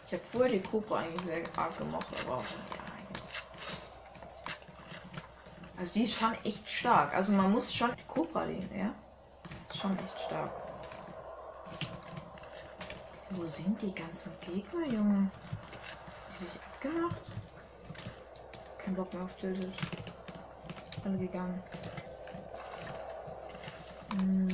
Ich 0.05 0.13
habe 0.13 0.23
vorher 0.23 0.51
die 0.51 0.61
Cobra 0.61 0.99
eigentlich 0.99 1.25
sehr 1.25 1.43
arg 1.57 1.77
gemocht, 1.77 2.07
aber. 2.25 2.43
Also 5.77 5.93
die 5.93 6.03
ist 6.03 6.19
schon 6.19 6.33
echt 6.43 6.69
stark. 6.69 7.13
Also 7.13 7.31
man 7.31 7.51
muss 7.51 7.73
schon 7.73 7.91
Cobra 8.07 8.43
lehnen, 8.45 8.69
ja? 8.75 8.93
Ist 9.69 9.77
schon 9.77 9.97
echt 9.99 10.19
stark. 10.19 10.51
Wo 13.31 13.45
sind 13.47 13.81
die 13.81 13.93
ganzen 13.93 14.31
Gegner, 14.39 14.85
Junge? 14.87 15.29
Sich 16.39 16.49
abgemacht? 16.71 17.31
Kein 18.77 18.93
Bock 18.93 19.11
mehr 19.11 19.23
auf 19.23 19.35
Tilted. 19.37 19.73
Alle 21.03 21.17
gegangen. 21.17 21.63
Hm. 24.11 24.47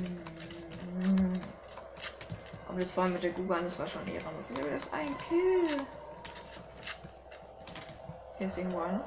Aber 2.69 2.79
das 2.79 2.95
war 2.95 3.07
mit 3.07 3.21
der 3.21 3.31
Google, 3.31 3.61
das 3.63 3.77
war 3.79 3.87
schon 3.87 4.07
ehrenlos. 4.07 4.49
Ich 4.49 4.57
habe 4.57 4.69
erst 4.69 4.93
ein 4.93 5.17
Kill. 5.17 5.85
Hier 8.37 8.47
ist 8.47 8.57
irgendwo 8.57 8.79
einer. 8.79 9.05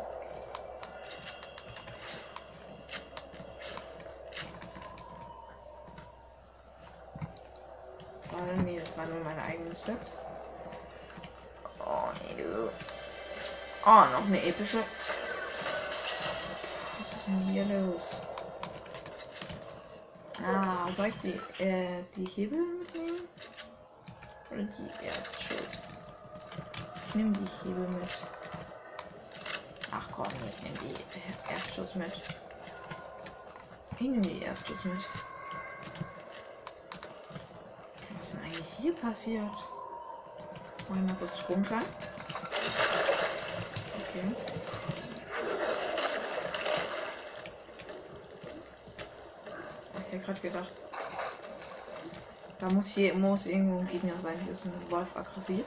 Warte, 8.30 8.62
nee, 8.64 8.78
das 8.78 8.96
waren 8.98 9.08
nur 9.08 9.24
meine 9.24 9.42
eigenen 9.42 9.74
Steps. 9.74 10.20
Du. 12.36 12.70
Oh, 13.84 14.04
noch 14.12 14.26
eine 14.26 14.42
epische. 14.44 14.82
Was 16.98 17.12
ist 17.12 17.26
denn 17.26 17.40
hier 17.52 17.64
los? 17.64 18.20
Ah, 20.44 20.92
soll 20.92 21.06
ich 21.06 21.16
die, 21.18 21.40
äh, 21.62 22.04
die 22.14 22.24
Hebel 22.26 22.58
mitnehmen? 22.78 23.28
Oder 24.50 24.62
die 24.62 25.06
Erstschuss? 25.06 26.02
Ich 27.08 27.14
nehme 27.14 27.32
die 27.32 27.68
Hebel 27.68 27.88
mit. 27.88 28.10
Ach 29.92 30.08
komm, 30.12 30.26
ich 30.50 30.62
nehme 30.62 30.76
die 30.78 31.52
Erstschuss 31.52 31.94
mit. 31.94 32.20
Ich 33.94 34.00
nehme 34.00 34.20
die 34.20 34.42
Erstschuss 34.42 34.84
mit. 34.84 35.00
Was 38.16 38.28
ist 38.28 38.34
denn 38.34 38.42
eigentlich 38.44 38.68
hier 38.78 38.94
passiert? 38.94 39.75
Mach 40.88 40.96
mal 40.96 41.16
kurz 41.18 41.44
runter. 41.48 41.82
Okay. 44.00 44.34
Ich 49.94 50.12
hätte 50.12 50.24
gerade 50.24 50.40
gedacht. 50.40 50.72
Da 52.58 52.68
muss 52.70 52.86
hier 52.88 53.14
muss 53.14 53.46
irgendwo 53.46 53.80
ein 53.80 53.88
Gegner 53.88 54.18
sein. 54.18 54.38
Hier 54.44 54.52
ist 54.52 54.64
ein 54.64 54.90
Wolf 54.90 55.14
aggressiv. 55.16 55.64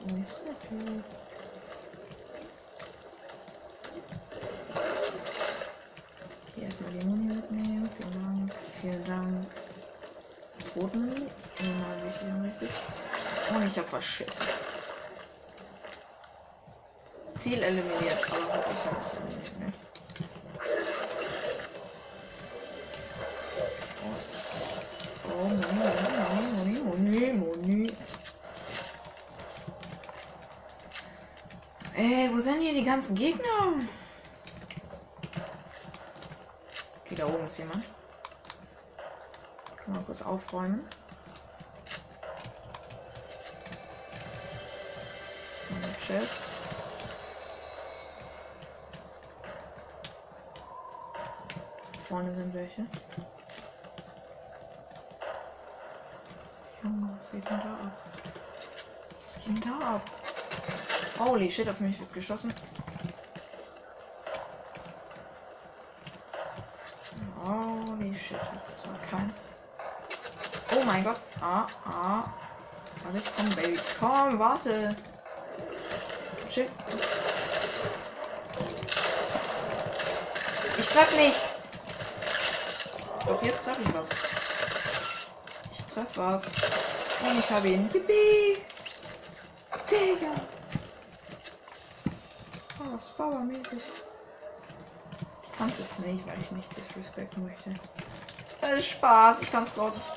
Wo 0.00 0.20
ist 0.20 0.44
der 0.44 0.58
Typ? 0.68 1.04
Hier 6.54 6.64
erstmal 6.64 6.90
die 6.92 7.04
Muni 7.06 7.34
mitnehmen. 7.34 7.90
Vielen 7.96 8.12
Dank. 8.12 8.54
Vielen 8.80 9.04
Dank. 9.06 9.46
Boden. 10.74 11.28
Immer 11.58 12.04
wichtig 12.04 12.28
und 12.28 12.42
richtig. 12.42 12.70
Und 13.50 13.66
ich 13.66 13.78
hab 13.78 13.79
verschissen. 13.90 14.46
Ziel 17.36 17.62
eliminiert, 17.62 18.24
aber 18.30 18.52
hab 18.52 18.70
ich 18.70 18.84
hab 18.84 19.24
nicht 19.24 19.36
eliminiert, 19.36 19.58
ne? 19.58 19.72
Oh, 25.26 25.48
Moni, 26.28 26.78
Moni, 26.80 26.80
Moni, 26.80 27.32
Moni. 27.32 27.92
Ey, 31.94 32.30
wo 32.32 32.40
sind 32.40 32.60
hier 32.60 32.74
die 32.74 32.84
ganzen 32.84 33.14
Gegner? 33.14 33.74
Okay, 37.00 37.14
da 37.14 37.26
oben 37.26 37.46
ist 37.46 37.58
jemand. 37.58 37.84
Kann 39.76 39.94
mal 39.94 40.02
kurz 40.04 40.22
aufräumen. 40.22 40.86
Chest. 46.10 46.42
Vorne 52.08 52.34
sind 52.34 52.52
welche. 52.52 52.84
Junge, 56.82 57.16
was 57.16 57.30
geht 57.30 57.48
denn 57.48 57.60
da 57.60 57.72
ab? 57.74 57.92
Was 59.24 59.34
geht 59.36 59.46
denn 59.46 59.60
da 59.60 59.94
ab? 59.94 60.02
Holy 61.20 61.48
shit, 61.48 61.68
auf 61.68 61.78
mich 61.78 62.00
wird 62.00 62.12
geschossen. 62.12 62.52
Holy 67.44 68.16
shit, 68.16 68.36
das 68.72 68.88
war 68.88 68.98
kein. 69.08 69.32
Oh 70.74 70.84
mein 70.84 71.04
Gott. 71.04 71.20
Ah, 71.40 71.66
ah. 71.84 72.24
Warte, 73.04 73.22
komm, 73.36 73.50
Baby. 73.54 73.78
Komm, 74.00 74.38
warte. 74.40 74.96
Shit. 76.50 76.68
Ich 80.78 80.88
treff 80.88 81.16
nichts. 81.16 81.40
Ich 83.18 83.26
glaube, 83.26 83.46
jetzt 83.46 83.64
treffe 83.64 83.82
ich 83.82 83.94
was. 83.94 84.08
Ich 85.72 85.84
treff 85.84 86.16
was. 86.16 86.42
Und 86.42 87.38
ich 87.38 87.50
habe 87.50 87.68
ihn. 87.68 87.88
Yippie. 87.92 88.62
Digga. 89.88 90.32
Oh, 92.80 92.96
das 92.96 93.10
Bauermäßig. 93.10 93.82
Ich 95.44 95.50
tanze 95.56 95.82
es 95.82 95.98
nicht, 96.00 96.26
weil 96.26 96.40
ich 96.40 96.50
nicht 96.50 96.76
disrespekten 96.76 97.44
möchte. 97.44 97.74
Das 98.60 98.72
ist 98.72 98.88
Spaß, 98.88 99.42
ich 99.42 99.50
tanze 99.50 99.76
trotzdem. 99.76 100.16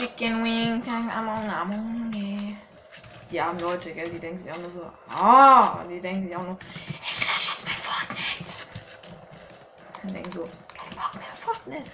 Chicken 0.00 0.42
Wing, 0.42 0.82
Among 0.88 1.50
Among, 1.50 2.12
yeah. 2.14 2.29
Die 3.30 3.40
armen 3.40 3.60
Leute, 3.60 3.92
gell, 3.92 4.08
die 4.08 4.18
denken 4.18 4.38
sich 4.38 4.50
auch 4.50 4.58
nur 4.58 4.70
so, 4.72 4.90
ah, 5.08 5.84
die 5.88 6.00
denken 6.00 6.26
sich 6.26 6.36
auch 6.36 6.42
nur, 6.42 6.58
ich 6.88 7.14
flash 7.14 7.48
jetzt 7.50 7.64
mein 7.64 7.76
Fortnite. 7.76 8.56
Und 10.02 10.14
denken 10.14 10.30
so, 10.32 10.48
kein 10.74 10.96
Bock 10.96 11.14
mehr 11.14 11.34
Fortnite. 11.36 11.90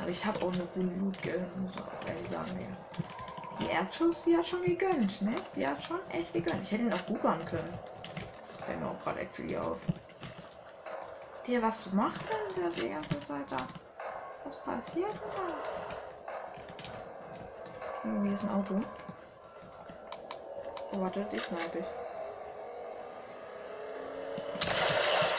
Aber 0.00 0.08
ich 0.08 0.24
habe 0.24 0.38
auch 0.42 0.52
eine 0.52 0.64
gute 0.64 0.86
Loot, 0.86 1.22
gell, 1.22 1.46
muss 1.56 1.74
ich 1.74 2.08
ehrlich 2.08 2.30
sagen, 2.30 2.58
ja. 2.58 2.76
Die 3.60 3.70
Erstschuss, 3.70 4.24
die 4.24 4.36
hat 4.36 4.46
schon 4.46 4.62
gegönnt, 4.62 5.20
ne? 5.20 5.34
Die 5.54 5.66
hat 5.66 5.82
schon 5.82 6.00
echt 6.08 6.32
gegönnt. 6.32 6.62
Ich 6.62 6.72
hätte 6.72 6.84
ihn 6.84 6.92
auch 6.92 7.02
buckern 7.02 7.44
können. 7.44 7.78
Fällt 8.64 8.80
mir 8.80 8.88
auch 8.88 8.98
gerade 9.00 9.20
actually 9.20 9.58
auf. 9.58 9.78
Der, 11.46 11.62
was 11.62 11.92
macht 11.92 12.22
denn 12.22 12.54
der 12.62 12.70
die 12.70 12.88
ganze 12.88 13.20
Zeit 13.20 13.50
da? 13.50 13.66
Was 14.44 14.56
passiert 14.62 15.10
denn 15.10 15.30
da? 15.36 15.54
Oh, 18.04 18.22
hier 18.22 18.32
ist 18.32 18.44
ein 18.44 18.50
Auto. 18.50 18.82
Oh, 20.92 21.00
warte, 21.00 21.26
die 21.32 21.38
snipe 21.38 21.78
ich. 21.78 21.84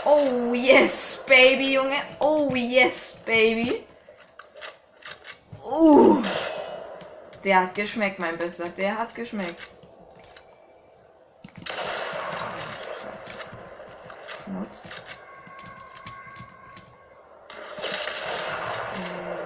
Oh, 0.03 0.53
yes, 0.53 1.23
baby, 1.27 1.73
Junge. 1.73 1.97
Oh, 2.19 2.55
yes, 2.55 3.17
baby. 3.25 3.85
Uh. 5.63 6.21
Der 7.43 7.61
hat 7.61 7.75
geschmeckt, 7.75 8.19
mein 8.19 8.37
Bester. 8.37 8.69
Der 8.69 8.97
hat 8.97 9.15
geschmeckt. 9.15 9.69
Scheiße. 13.01 13.29
Schmutz. 14.43 14.85
Äh. 18.95 19.41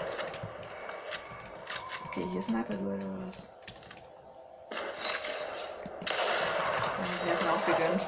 Okay, 2.08 2.26
hier 2.32 2.40
ist 2.40 2.48
Sniper-Duell 2.48 3.00
oder 3.00 3.28
was? 3.28 3.50
Ja, 7.02 7.26
Wir 7.26 7.34
hatten 7.34 7.48
auch 7.48 7.66
gegönnt. 7.66 8.02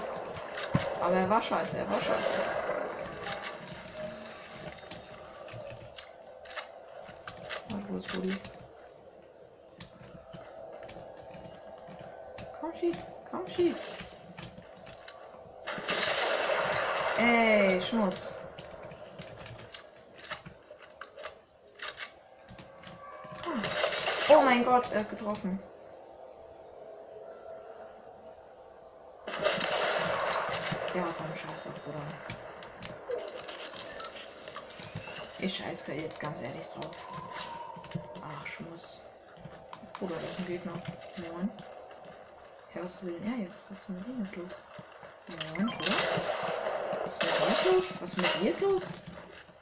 Aber 1.01 1.15
er 1.15 1.26
war 1.37 1.43
scheiße, 1.43 1.77
er 1.77 1.89
war 1.89 2.01
scheiße. 2.01 2.31
Warte, 7.69 7.85
wo 7.89 7.97
ist 7.97 8.15
Rudi? 8.15 8.37
Komm, 12.59 12.73
schieß. 12.75 12.97
Komm, 13.29 13.47
schieß. 13.47 13.77
Ey, 17.19 17.81
Schmutz. 17.81 18.39
Oh 24.29 24.41
mein 24.43 24.65
Gott, 24.65 24.91
er 24.91 25.01
ist 25.01 25.09
getroffen. 25.11 25.59
Ja, 30.97 31.05
komm, 31.15 31.27
scheiß 31.27 31.67
auf, 31.67 31.83
Bruder. 31.83 32.01
Ich 35.37 35.55
scheiß 35.55 35.83
jetzt 35.89 36.19
ganz 36.19 36.41
ehrlich 36.41 36.65
drauf. 36.69 36.95
Ach, 38.23 38.47
Schmutz. 38.47 39.03
Bruder, 39.99 40.15
das 40.15 40.23
ist 40.23 40.39
ein 40.39 40.47
Gegner. 40.47 40.73
Moin. 41.17 41.51
Ja, 42.73 42.83
was 42.83 43.05
will 43.05 43.15
er 43.23 43.43
jetzt? 43.43 43.65
Was 43.69 43.81
ist 43.81 43.89
mit 43.89 44.07
ihm 44.07 44.25
jetzt 44.25 44.37
los? 44.37 44.49
Moin, 45.27 45.67
Bruder. 45.67 45.93
Was 47.05 47.13
ist 47.13 47.21
mit 47.21 47.31
ihm 47.31 47.47
jetzt 47.47 47.65
los? 47.65 47.83
Was 48.01 48.09
ist 48.09 48.17
mit 48.17 48.35
ihm 48.35 48.45
jetzt 48.47 48.61
los? 48.61 48.83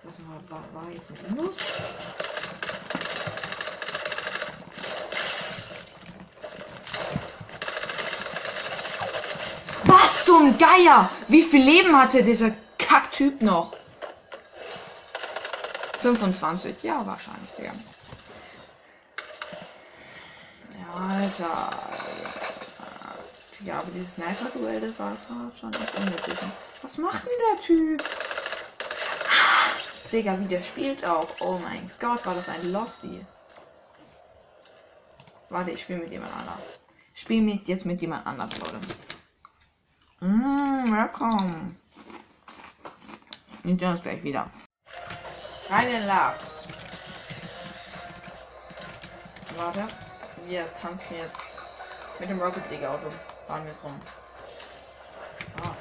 Was 0.04 0.20
war, 0.20 0.50
war, 0.50 0.84
war 0.84 0.90
jetzt 0.90 1.12
mit 1.12 1.22
ihm 1.22 1.36
los? 1.36 1.58
Zum 10.38 10.58
Geier? 10.58 11.10
Wie 11.30 11.44
viel 11.44 11.64
Leben 11.64 11.98
hatte 11.98 12.22
dieser 12.22 12.52
Kacktyp 12.78 13.42
noch? 13.42 13.72
25. 16.02 16.84
Ja, 16.84 17.06
wahrscheinlich, 17.06 17.50
Digga. 17.58 17.72
Ja, 20.78 20.94
Alter. 20.94 21.80
Ja, 23.62 23.80
aber 23.80 23.92
dieses 23.96 24.16
Sniper-Duell, 24.16 24.82
das 24.82 25.00
war 25.00 25.18
schon 25.60 25.72
echt 25.74 25.98
unnötig. 25.98 26.36
Was 26.82 26.98
macht 26.98 27.24
denn 27.24 27.32
der 27.52 27.62
Typ? 27.62 28.04
Digga, 30.12 30.38
wie 30.40 30.46
der 30.46 30.62
spielt 30.62 31.06
auch. 31.06 31.30
Oh 31.40 31.58
mein 31.58 31.90
Gott, 32.00 32.26
war 32.26 32.36
das 32.36 32.50
ein 32.50 32.72
Losty. 32.72 33.26
Warte, 35.50 35.72
ich 35.72 35.82
spiele 35.82 36.00
mit 36.00 36.12
jemand 36.12 36.34
anders. 36.34 36.80
Ich 37.16 37.22
spiele 37.22 37.42
mit, 37.42 37.68
jetzt 37.68 37.86
mit 37.86 38.02
jemand 38.02 38.28
anders, 38.28 38.52
Leute. 38.60 38.78
Mmh, 40.26 40.90
willkommen. 40.90 41.78
Wir 43.62 43.78
sehen 43.78 43.92
uns 43.92 44.02
gleich 44.02 44.24
wieder. 44.24 44.50
Rein 45.70 45.88
in 45.88 46.08
Lachs. 46.08 46.68
Warte. 49.56 49.84
Wir 50.48 50.66
tanzen 50.82 51.18
jetzt 51.18 51.42
mit 52.20 52.28
dem 52.28 52.40
Rocket 52.40 52.64
League 52.72 52.86
Auto. 52.86 53.08
Fahren 53.48 53.66
wir 53.66 53.72
jetzt 53.72 53.84
rum. 53.84 54.02
Ah. 55.62 55.76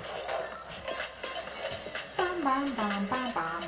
Bam, 2.19 2.45
bam, 2.45 2.77
bam, 2.77 3.09
bam, 3.09 3.33
bam. 3.33 3.63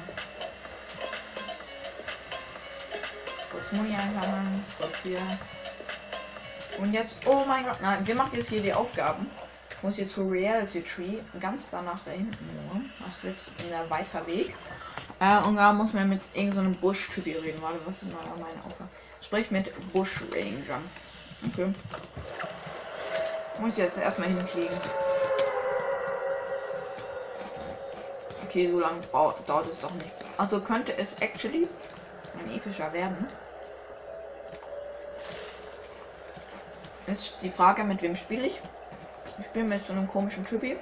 Kurz 3.51 3.73
Muni 3.73 3.97
einsammeln. 3.97 4.62
Kurz 4.79 4.97
hier. 5.03 5.23
Und 6.79 6.93
jetzt, 6.93 7.17
oh 7.25 7.47
mein 7.47 7.65
Gott, 7.65 7.81
nein, 7.81 8.07
wir 8.07 8.15
machen 8.15 8.33
jetzt 8.35 8.51
hier 8.51 8.61
die 8.61 8.75
Aufgaben. 8.75 9.31
Muss 9.83 9.99
jetzt 9.99 10.15
zur 10.15 10.31
Reality 10.31 10.83
Tree, 10.83 11.19
ganz 11.39 11.71
danach 11.71 12.01
da 12.05 12.11
hinten, 12.11 12.49
Junge. 12.55 12.87
Das 13.05 13.23
wird 13.23 13.37
ein 13.59 13.91
weiter 13.91 14.27
Weg. 14.27 14.57
Äh, 15.21 15.39
und 15.39 15.57
da 15.57 15.73
muss 15.73 15.93
man 15.93 16.09
mit 16.09 16.23
irgendeinem 16.35 16.75
so 16.75 16.81
Busch-Typ 16.81 17.27
reden. 17.27 17.61
Warte, 17.62 17.79
was 17.85 18.03
ist 18.03 18.12
mal 18.12 18.23
meine 18.37 18.65
Aufgabe? 18.65 18.91
Sprich 19.21 19.51
mit 19.51 19.73
Bush 19.93 20.23
Ranger. 20.33 20.81
Okay. 21.47 21.73
Muss 23.59 23.73
ich 23.73 23.79
jetzt 23.79 23.99
erstmal 23.99 24.29
hinkriegen. 24.29 24.77
Okay, 28.45 28.71
so 28.71 28.81
lange 28.81 29.01
dauert 29.11 29.71
es 29.71 29.81
doch 29.81 29.93
nicht. 29.93 30.11
Also 30.39 30.61
könnte 30.61 30.97
es 30.97 31.15
actually 31.21 31.69
ein 32.39 32.55
epischer 32.55 32.93
werden. 32.93 33.27
Ist 37.07 37.37
die 37.41 37.51
Frage, 37.51 37.85
mit 37.85 38.03
wem 38.03 38.17
spiele 38.17 38.47
ich? 38.47 38.61
Ich 39.38 39.44
spiele 39.46 39.64
mit 39.66 39.85
so 39.85 39.92
einem 39.92 40.07
komischen 40.07 40.44
Typi, 40.44 40.79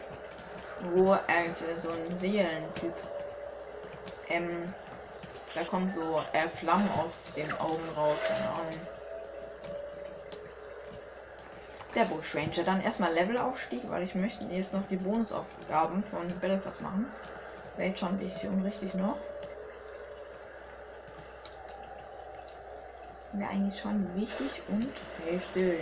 wo 0.92 1.12
eigentlich 1.12 1.80
so 1.80 1.90
ein 1.90 2.16
Seelentyp. 2.16 2.94
Ähm, 4.28 4.72
da 5.54 5.64
kommen 5.64 5.90
so 5.90 6.20
äh, 6.32 6.48
Flammen 6.48 6.88
aus 6.98 7.32
den 7.34 7.52
Augen 7.52 7.88
raus, 7.96 8.18
keine 8.26 8.48
Ahnung. 8.48 8.80
Der 11.94 12.04
Bush 12.06 12.34
Ranger. 12.34 12.64
Dann 12.64 12.80
erstmal 12.80 13.12
Levelaufstieg, 13.12 13.88
weil 13.88 14.02
ich 14.02 14.14
möchte 14.14 14.44
jetzt 14.46 14.72
noch 14.72 14.86
die 14.88 14.96
Bonusaufgaben 14.96 16.02
von 16.04 16.28
Battle 16.40 16.58
Pass 16.58 16.80
machen. 16.80 17.06
Wäre 17.76 17.90
jetzt 17.90 18.00
schon 18.00 18.18
wichtig 18.20 18.48
und 18.48 18.64
richtig 18.64 18.94
noch. 18.94 19.16
Wäre 23.32 23.50
eigentlich 23.50 23.80
schon 23.80 24.14
wichtig 24.16 24.62
und 24.68 24.92
richtig. 25.26 25.78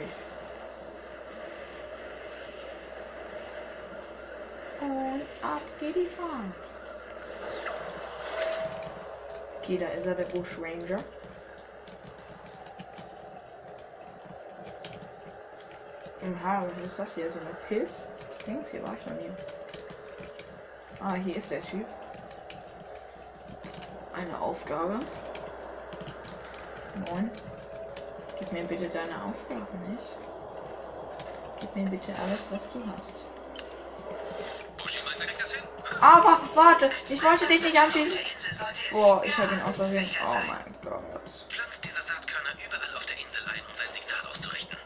Und 4.82 5.22
ab 5.42 5.62
geht 5.78 5.94
die 5.94 6.06
Fahrt. 6.06 6.30
Okay, 9.58 9.78
da 9.78 9.86
ist 9.88 10.06
er, 10.06 10.16
der 10.16 10.24
Bush 10.24 10.58
Ranger. 10.60 11.04
Aha, 16.22 16.64
was 16.74 16.86
ist 16.86 16.98
das 16.98 17.14
hier? 17.14 17.30
So 17.30 17.38
eine 17.38 17.54
Pilz? 17.68 18.08
Dings, 18.44 18.70
hier 18.70 18.82
war 18.82 18.94
ich 18.98 19.06
noch 19.06 19.14
nie. 19.14 19.30
Ah, 21.00 21.14
hier 21.14 21.36
ist 21.36 21.52
der 21.52 21.62
Typ. 21.62 21.86
Eine 24.14 24.40
Aufgabe. 24.40 24.98
Moin. 27.06 27.30
Gib 28.38 28.52
mir 28.52 28.64
bitte 28.64 28.88
deine 28.88 29.14
Aufgabe 29.24 29.76
nicht. 29.88 30.18
Gib 31.60 31.76
mir 31.76 31.88
bitte 31.88 32.12
alles, 32.24 32.50
was 32.50 32.68
du 32.72 32.82
hast. 32.92 33.31
Aber 36.02 36.40
warte, 36.56 36.90
ich 37.08 37.22
wollte 37.22 37.46
dich 37.46 37.62
nicht 37.62 37.78
anschießen. 37.78 38.18
Boah, 38.90 39.22
ich 39.24 39.38
habe 39.38 39.54
ihn 39.54 39.62
außersehen. 39.62 40.04
Oh 40.26 40.34
mein 40.48 40.74
Gott. 40.82 41.46
Pflanzt 41.48 41.84
diese 41.84 42.02
Saatkörner 42.02 42.50
überall 42.66 42.96
auf 42.96 43.06
der 43.06 43.16
Insel 43.24 43.44
ein, 43.44 43.60
um 43.68 43.72
sein 43.72 43.86
Signal 43.86 44.26
auszurichten. 44.28 44.76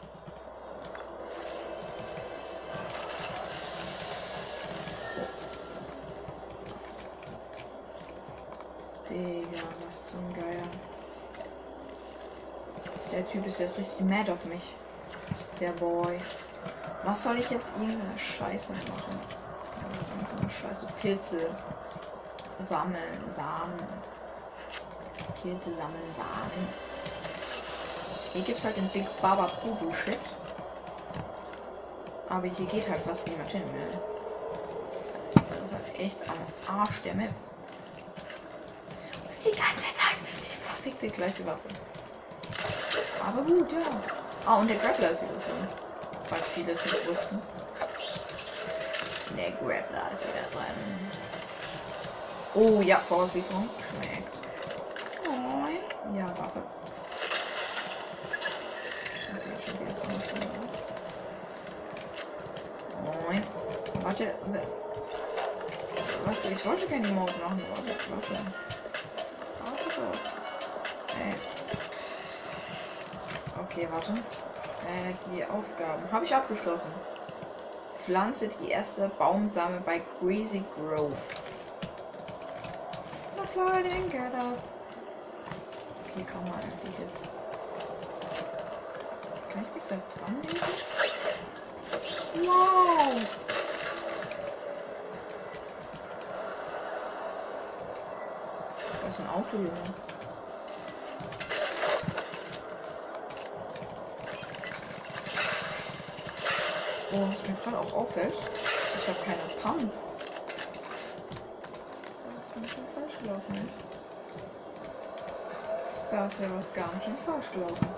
Digga, 9.09 9.63
was 9.87 10.11
zum 10.11 10.35
Geier. 10.35 10.69
Der 13.13 13.27
Typ 13.27 13.47
ist 13.47 13.59
jetzt 13.61 13.79
richtig 13.79 14.01
mad 14.01 14.31
auf 14.31 14.45
mich. 14.45 14.75
Der 15.61 15.71
Boy. 15.71 16.21
Was 17.05 17.23
soll 17.23 17.39
ich 17.39 17.49
jetzt 17.49 17.73
irgendeine 17.81 18.19
Scheiße 18.19 18.75
machen? 18.75 19.46
Scheiße 20.61 20.87
Pilze 21.01 21.51
sammeln, 22.61 23.21
Samen. 23.31 23.79
Pilze 25.43 25.75
sammeln, 25.75 26.15
Samen. 26.15 26.69
Hier 28.33 28.43
gibt 28.43 28.59
es 28.59 28.65
halt 28.65 28.77
den 28.77 28.89
Big 28.89 29.07
Baba 29.21 29.51
Kubu 29.63 29.93
Shit. 29.93 30.19
Aber 32.29 32.47
hier 32.47 32.67
geht 32.67 32.89
halt 32.89 33.03
fast 33.03 33.27
niemand 33.27 33.51
hin 33.51 33.63
will. 33.73 33.99
Das 35.35 35.45
ist 35.65 35.73
halt 35.73 35.99
echt 35.99 36.19
am 36.29 36.81
Arsch 36.81 37.03
der 37.03 37.15
Map. 37.15 37.31
Die 39.45 39.57
ganze 39.57 39.95
Zeit 39.95 40.17
die 40.41 40.63
verfickte 40.63 41.09
gleiche 41.09 41.47
Waffe. 41.47 41.69
Aber 43.27 43.43
gut, 43.43 43.73
ja. 43.73 43.79
Ah, 44.45 44.57
und 44.57 44.69
der 44.69 44.77
Grappler 44.77 45.11
ist 45.11 45.23
wieder 45.23 45.33
drin. 45.33 45.69
Falls 46.27 46.49
viele 46.49 46.73
es 46.73 46.85
nicht 46.85 47.09
wussten. 47.09 47.41
Der 49.37 49.51
Grappler 49.51 50.11
ist 50.13 50.23
wieder 50.23 50.47
drin. 50.53 51.11
Oh 52.55 52.81
ja, 52.81 52.99
Vorauslieferung. 52.99 53.69
Schmeckt. 53.91 54.33
Oh, 55.29 56.17
ja, 56.17 56.27
Stunde. 59.67 60.47
Moin. 63.25 63.43
Warte. 64.03 64.35
Was? 66.25 66.45
Ich 66.47 66.65
wollte 66.65 66.87
keine 66.87 67.09
Mode 67.09 67.33
machen. 67.43 67.63
Warte, 67.69 67.95
warte. 68.11 68.33
Warte. 69.65 70.01
Ey. 71.21 71.35
Okay, 73.63 73.89
warte. 73.91 74.13
Äh, 74.13 75.13
die 75.31 75.45
Aufgaben 75.45 76.13
habe 76.13 76.25
ich 76.25 76.35
abgeschlossen. 76.35 76.91
Pflanze 78.07 78.47
die 78.47 78.69
erste 78.69 79.11
Baumsame 79.19 79.81
bei 79.81 80.01
Greasy 80.21 80.63
Grove. 80.77 81.17
Na 83.37 83.43
klar, 83.47 83.83
den 83.83 84.09
geht 84.09 84.21
ab. 84.33 84.63
Okay, 86.05 86.25
komm 86.33 86.45
mal 86.45 86.61
endlich 86.61 87.01
jetzt. 87.01 87.25
Kann 89.53 89.67
ich 89.67 89.83
dich 89.83 89.83
da 89.89 89.97
dran 90.21 90.37
legen? 90.43 90.61
Wow! 92.47 93.21
Das 99.03 99.15
ist 99.15 99.21
ein 99.21 99.31
Auto, 99.31 99.57
Junge. 99.57 100.16
Was 107.37 107.49
mir 107.49 107.55
gerade 107.57 107.79
auch 107.79 107.93
auffällt, 107.93 108.35
ich 108.35 109.09
habe 109.09 109.19
keine 109.25 109.39
Pump. 109.63 109.93
Das 112.25 112.47
ist 112.47 112.55
ganz 112.55 112.71
schön 112.71 112.85
falsch 112.95 113.19
gelaufen. 113.23 113.69
Da 116.11 116.27
ist 116.27 116.41
ja 116.41 116.47
was 116.57 116.73
ganz 116.73 117.05
schön 117.05 117.17
falsch 117.27 117.53
gelaufen. 117.53 117.89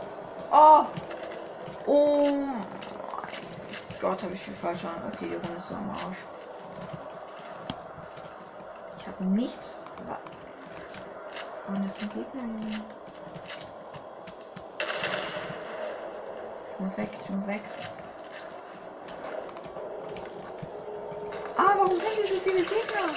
Oh! 0.51 0.87
Oh 1.87 2.25
mein 2.25 2.67
Gott, 4.01 4.23
habe 4.23 4.35
ich 4.35 4.43
viel 4.43 4.55
falsch 4.55 4.85
an. 4.85 5.03
Okay, 5.13 5.27
die 5.29 5.35
Runde 5.35 5.59
ist 5.59 5.69
so 5.69 5.75
am 5.75 5.91
Arsch. 5.91 6.19
Ich 8.99 9.07
habe 9.07 9.25
nichts. 9.25 9.83
Und 11.69 11.85
das 11.85 11.97
sind 11.97 12.13
Gegner. 12.13 12.43
Ich 16.73 16.81
muss 16.81 16.97
weg, 16.97 17.11
ich 17.23 17.31
muss 17.31 17.47
weg. 17.47 17.63
warum 21.89 22.01
sind 22.01 22.13
hier 22.13 22.18
so 22.29 22.41
viele 22.41 22.63
Gegner? 22.63 23.09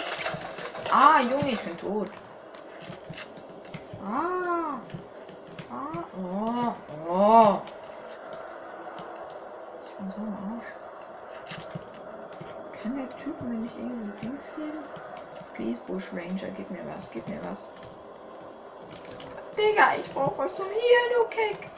Ah, 0.91 1.21
Junge, 1.21 1.51
ich 1.51 1.59
bin 1.59 1.77
tot. 1.77 2.09
Ah. 4.03 4.79
Ah. 5.69 6.03
Oh. 6.17 6.73
Oh. 7.09 7.61
Ich 9.85 9.91
bin 9.97 10.09
so 10.09 10.17
ein 10.17 10.37
Arsch. 10.51 10.71
Kann 12.81 12.95
der 12.95 13.17
Typ 13.17 13.41
mir 13.41 13.55
nicht 13.55 13.75
irgendwie 13.77 14.19
Dings 14.21 14.51
geben? 14.55 14.83
Please, 15.55 15.81
Bush 15.87 16.07
Ranger, 16.13 16.47
gib 16.55 16.69
mir 16.71 16.85
was, 16.95 17.11
gib 17.11 17.27
mir 17.27 17.39
was. 17.49 17.71
Digga, 19.57 19.95
ich 19.99 20.11
brauch 20.13 20.37
was 20.37 20.55
zum 20.55 20.67
Heal, 20.67 21.09
du 21.15 21.25
Keck. 21.29 21.69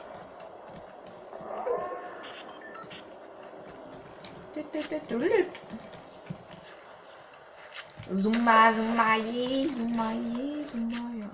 Summa, 8.12 8.72
Summa, 8.72 9.16
je, 9.16 9.68
Summa, 9.68 10.12
je, 10.12 10.64
Summa, 10.64 11.10
ja. 11.18 11.30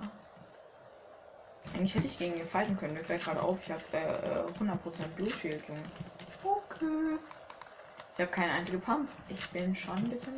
Eigentlich 1.73 1.95
hätte 1.95 2.07
ich 2.07 2.17
gegen 2.17 2.37
ihn 2.37 2.47
fighten 2.47 2.77
können. 2.77 2.93
Mir 2.93 3.03
fällt 3.03 3.23
gerade 3.23 3.41
auf, 3.41 3.59
ich 3.63 3.71
habe 3.71 3.83
äh, 3.93 4.63
100% 4.63 5.07
Blue 5.15 5.29
Shield, 5.29 5.63
Junge. 5.67 5.81
Okay. 6.43 7.17
Ich 8.13 8.21
habe 8.21 8.31
keine 8.31 8.53
einzige 8.53 8.77
Pump. 8.77 9.09
Ich 9.29 9.49
bin 9.49 9.75
schon 9.75 9.97
ein 9.97 10.09
bisschen 10.09 10.33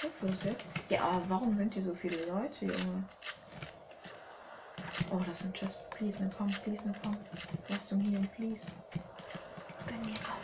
hilflos 0.00 0.44
jetzt. 0.44 0.64
Ja, 0.88 1.02
aber 1.02 1.22
warum 1.28 1.56
sind 1.56 1.74
hier 1.74 1.82
so 1.82 1.94
viele 1.94 2.16
Leute, 2.26 2.66
Junge? 2.66 3.04
Oh, 5.10 5.20
das 5.26 5.40
sind 5.40 5.60
just. 5.60 5.78
Please, 5.90 6.20
eine 6.20 6.30
Pump, 6.30 6.62
please, 6.64 6.82
eine 6.84 6.92
Pump. 6.94 7.18
Was 7.68 7.88
zum 7.88 8.00
Healen, 8.00 8.28
please. 8.36 8.72
Gönn 9.86 10.00
mir 10.02 10.18
Pump. 10.20 10.40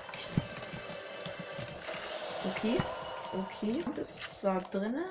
Okay. 2.45 2.77
Okay. 3.37 3.83
Und 3.85 3.99
ist 3.99 4.41
zwar 4.41 4.61
drinne, 4.63 5.05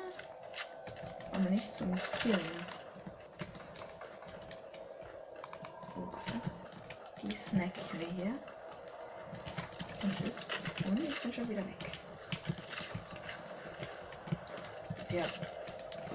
aber 1.31 1.49
nicht 1.49 1.71
zum. 1.71 1.93
Oh, 5.95 6.11
warte. 6.11 6.41
Die 7.21 7.35
snack 7.35 7.71
ich 7.77 7.93
mir 7.93 8.07
hier. 8.13 8.35
Und 10.01 10.17
tschüss. 10.17 10.39
Und 10.87 10.99
ich 10.99 11.21
bin 11.21 11.33
schon 11.33 11.49
wieder 11.49 11.65
weg. 11.65 11.91
Ja. 15.11 15.25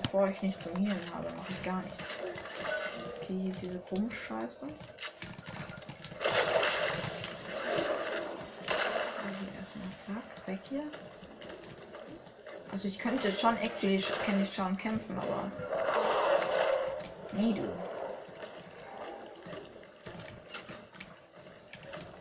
Bevor 0.03 0.29
ich 0.29 0.43
nicht 0.43 0.61
zum 0.61 0.75
Healen 0.75 1.15
habe, 1.15 1.31
mache 1.31 1.51
ich 1.51 1.63
gar 1.63 1.81
nichts. 1.83 2.01
Okay, 3.17 3.39
hier 3.41 3.55
diese 3.55 3.79
Rumscheiße. 3.91 4.67
Hier 9.39 9.61
erstmal 9.61 9.97
zack, 9.97 10.47
weg 10.47 10.61
hier. 10.69 10.83
Also 12.73 12.89
ich 12.89 12.99
könnte 12.99 13.33
schon 13.33 13.57
actually 13.59 14.03
kann 14.25 14.43
ich 14.43 14.55
schon 14.55 14.77
kämpfen, 14.77 15.19
aber. 15.19 15.51
Nee, 17.33 17.55
du. 17.55 17.69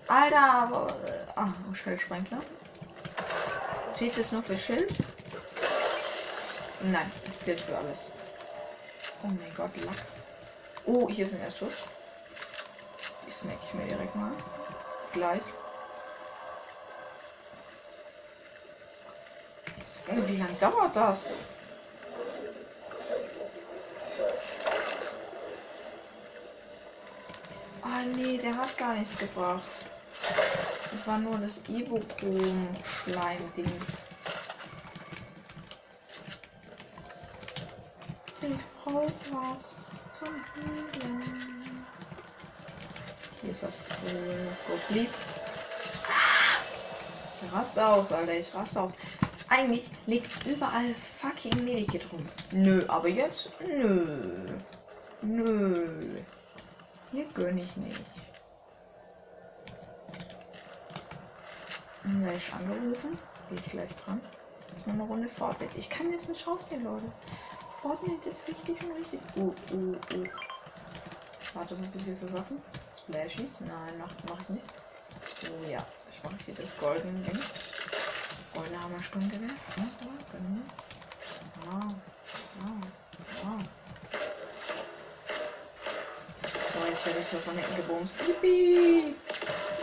Alter, 0.08 0.54
aber. 0.54 0.96
Ah, 1.36 1.54
oh, 1.70 1.74
Schildsprengler. 1.74 2.42
Steht 3.96 4.18
es 4.18 4.32
nur 4.32 4.42
für 4.42 4.58
Schild? 4.58 4.90
Nein, 6.82 7.12
das 7.26 7.40
zählt 7.42 7.60
für 7.60 7.78
alles. 7.78 8.12
Oh 9.24 9.28
mein 9.28 9.54
Gott, 9.56 9.76
Lack. 9.86 9.98
Oh, 10.86 11.10
hier 11.10 11.26
ist 11.26 11.34
ein 11.34 11.42
Erstschuss. 11.42 11.84
Die 13.28 13.32
snack 13.32 13.58
ich 13.62 13.74
mir 13.74 13.86
direkt 13.86 14.16
mal. 14.16 14.32
Gleich. 15.14 15.42
Oh, 20.08 20.19
wie 20.30 20.38
lange 20.38 20.54
dauert 20.60 20.96
das? 20.96 21.36
Ah 27.82 28.04
nee, 28.15 28.38
der 28.38 28.56
hat 28.56 28.78
gar 28.78 28.94
nichts 28.94 29.18
gebracht. 29.18 29.82
Das 30.92 31.08
war 31.08 31.18
nur 31.18 31.36
das 31.38 31.62
Ibuchrom-Schleim-Dings. 31.68 34.06
Ich 38.42 38.58
brauche 38.84 39.12
was 39.32 40.04
zum 40.12 40.30
Healen. 40.54 41.24
Hier 43.42 43.52
ist 43.52 43.63
was 43.63 43.82
zu 43.84 43.92
holen. 44.02 44.46
Let's 44.46 44.65
go, 44.65 44.74
please. 44.88 45.13
Ich 47.42 47.54
raste 47.54 47.88
aus, 47.88 48.12
Alter. 48.12 48.34
Ich 48.34 48.54
raste 48.54 48.82
aus. 48.82 48.92
Eigentlich 49.50 49.90
liegt 50.06 50.46
überall 50.46 50.94
fucking 50.96 51.66
Medikit 51.66 52.06
rum. 52.14 52.26
Nö, 52.52 52.86
aber 52.88 53.08
jetzt? 53.08 53.52
Nö. 53.60 54.60
Nö. 55.22 56.22
Hier 57.12 57.26
gönne 57.34 57.64
ich 57.64 57.76
nicht. 57.78 58.04
Dann 62.04 62.30
ich 62.36 62.54
angerufen. 62.54 63.18
Gehe 63.50 63.58
ich 63.58 63.72
gleich 63.72 63.96
dran. 63.96 64.22
Jetzt 64.72 64.86
mal 64.86 64.94
eine 64.94 65.04
Runde 65.04 65.28
Fortnite. 65.28 65.76
Ich 65.76 65.90
kann 65.90 66.12
jetzt 66.12 66.30
nicht 66.30 66.46
rausgehen, 66.46 66.84
Leute. 66.84 67.12
Fortnite 67.82 68.30
ist 68.30 68.48
richtig 68.48 68.78
und 68.84 68.92
richtig. 68.98 69.20
Uh, 69.36 69.54
uh, 69.72 69.96
uh. 70.14 70.28
Warte, 71.56 71.80
was 71.80 71.92
gibt 71.92 72.02
es 72.02 72.06
hier 72.06 72.18
für 72.18 72.32
Waffen? 72.34 72.62
Splashies? 72.96 73.62
Nein, 73.62 73.94
mach, 73.98 74.12
mach 74.30 74.40
ich 74.42 74.50
nicht. 74.50 74.66
Oh 75.46 75.70
ja, 75.70 75.84
ich 76.12 76.24
mache 76.24 76.36
hier 76.46 76.54
das 76.54 76.78
Golden 76.78 77.26
Dings. 77.26 77.69
Goldene 78.54 78.82
Hammerstunde. 78.82 79.36
Ja, 79.36 79.84
genau. 80.32 80.62
Wow. 81.66 81.96
Wow. 82.60 82.84
Wow. 83.44 83.62
So, 86.74 86.80
jetzt 86.90 87.06
werde 87.06 87.20
ich 87.20 87.28
so 87.28 87.38
von 87.38 87.56
hinten 87.56 87.76
gebumst. 87.76 88.16
Yippie! 88.28 89.16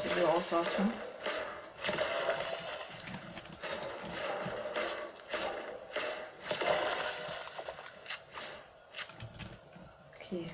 Ich 0.05 0.17
will. 0.17 0.27
Okay. 10.17 10.51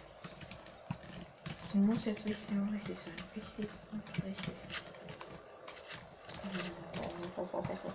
Es 1.58 1.74
muss 1.74 2.04
jetzt 2.04 2.24
wichtig 2.24 2.50
und 2.50 2.74
richtig 2.74 2.98
sein. 3.02 3.14
Wichtig 3.34 3.70
und 3.92 4.02
richtig. 4.24 4.81
Oh, 7.84 7.90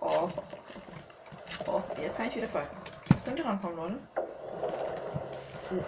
oh, 0.00 0.30
oh, 1.66 1.72
oh, 1.72 2.00
jetzt 2.00 2.16
kann 2.16 2.28
ich 2.28 2.36
wieder 2.36 2.48
fighten. 2.48 2.76
Jetzt 3.10 3.24
könnt 3.24 3.38
ihr 3.38 3.44
rankommen, 3.44 3.76
Leute. 3.76 3.98
Oh. 5.70 5.84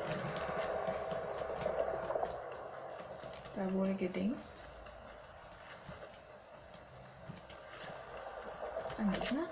Da 3.56 3.72
wurde 3.72 3.94
gedingst. 3.94 4.54
Ein 8.98 9.12
Gegner? 9.12 9.44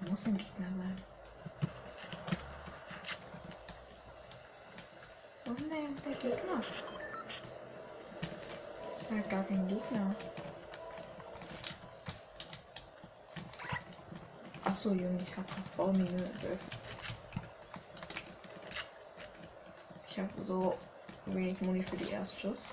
Da 0.00 0.08
muss 0.08 0.26
ein 0.26 0.36
Gegner 0.38 0.66
sein. 0.66 1.02
Wo 5.44 5.52
ist 5.52 5.60
denn 5.60 5.96
der 6.04 6.14
Gegner? 6.14 6.62
Das 8.90 9.10
war 9.10 9.18
gar 9.30 9.44
kein 9.44 9.68
Gegner. 9.68 10.14
Achso, 14.78 14.90
Junge, 14.90 15.20
ich 15.20 15.36
hab 15.36 15.44
das 15.56 15.70
Baumine. 15.70 16.30
Ich 20.08 20.18
habe 20.20 20.28
so 20.40 20.78
wenig 21.26 21.60
Muni 21.60 21.82
für 21.82 21.96
die 21.96 22.12
Erstschuss. 22.12 22.64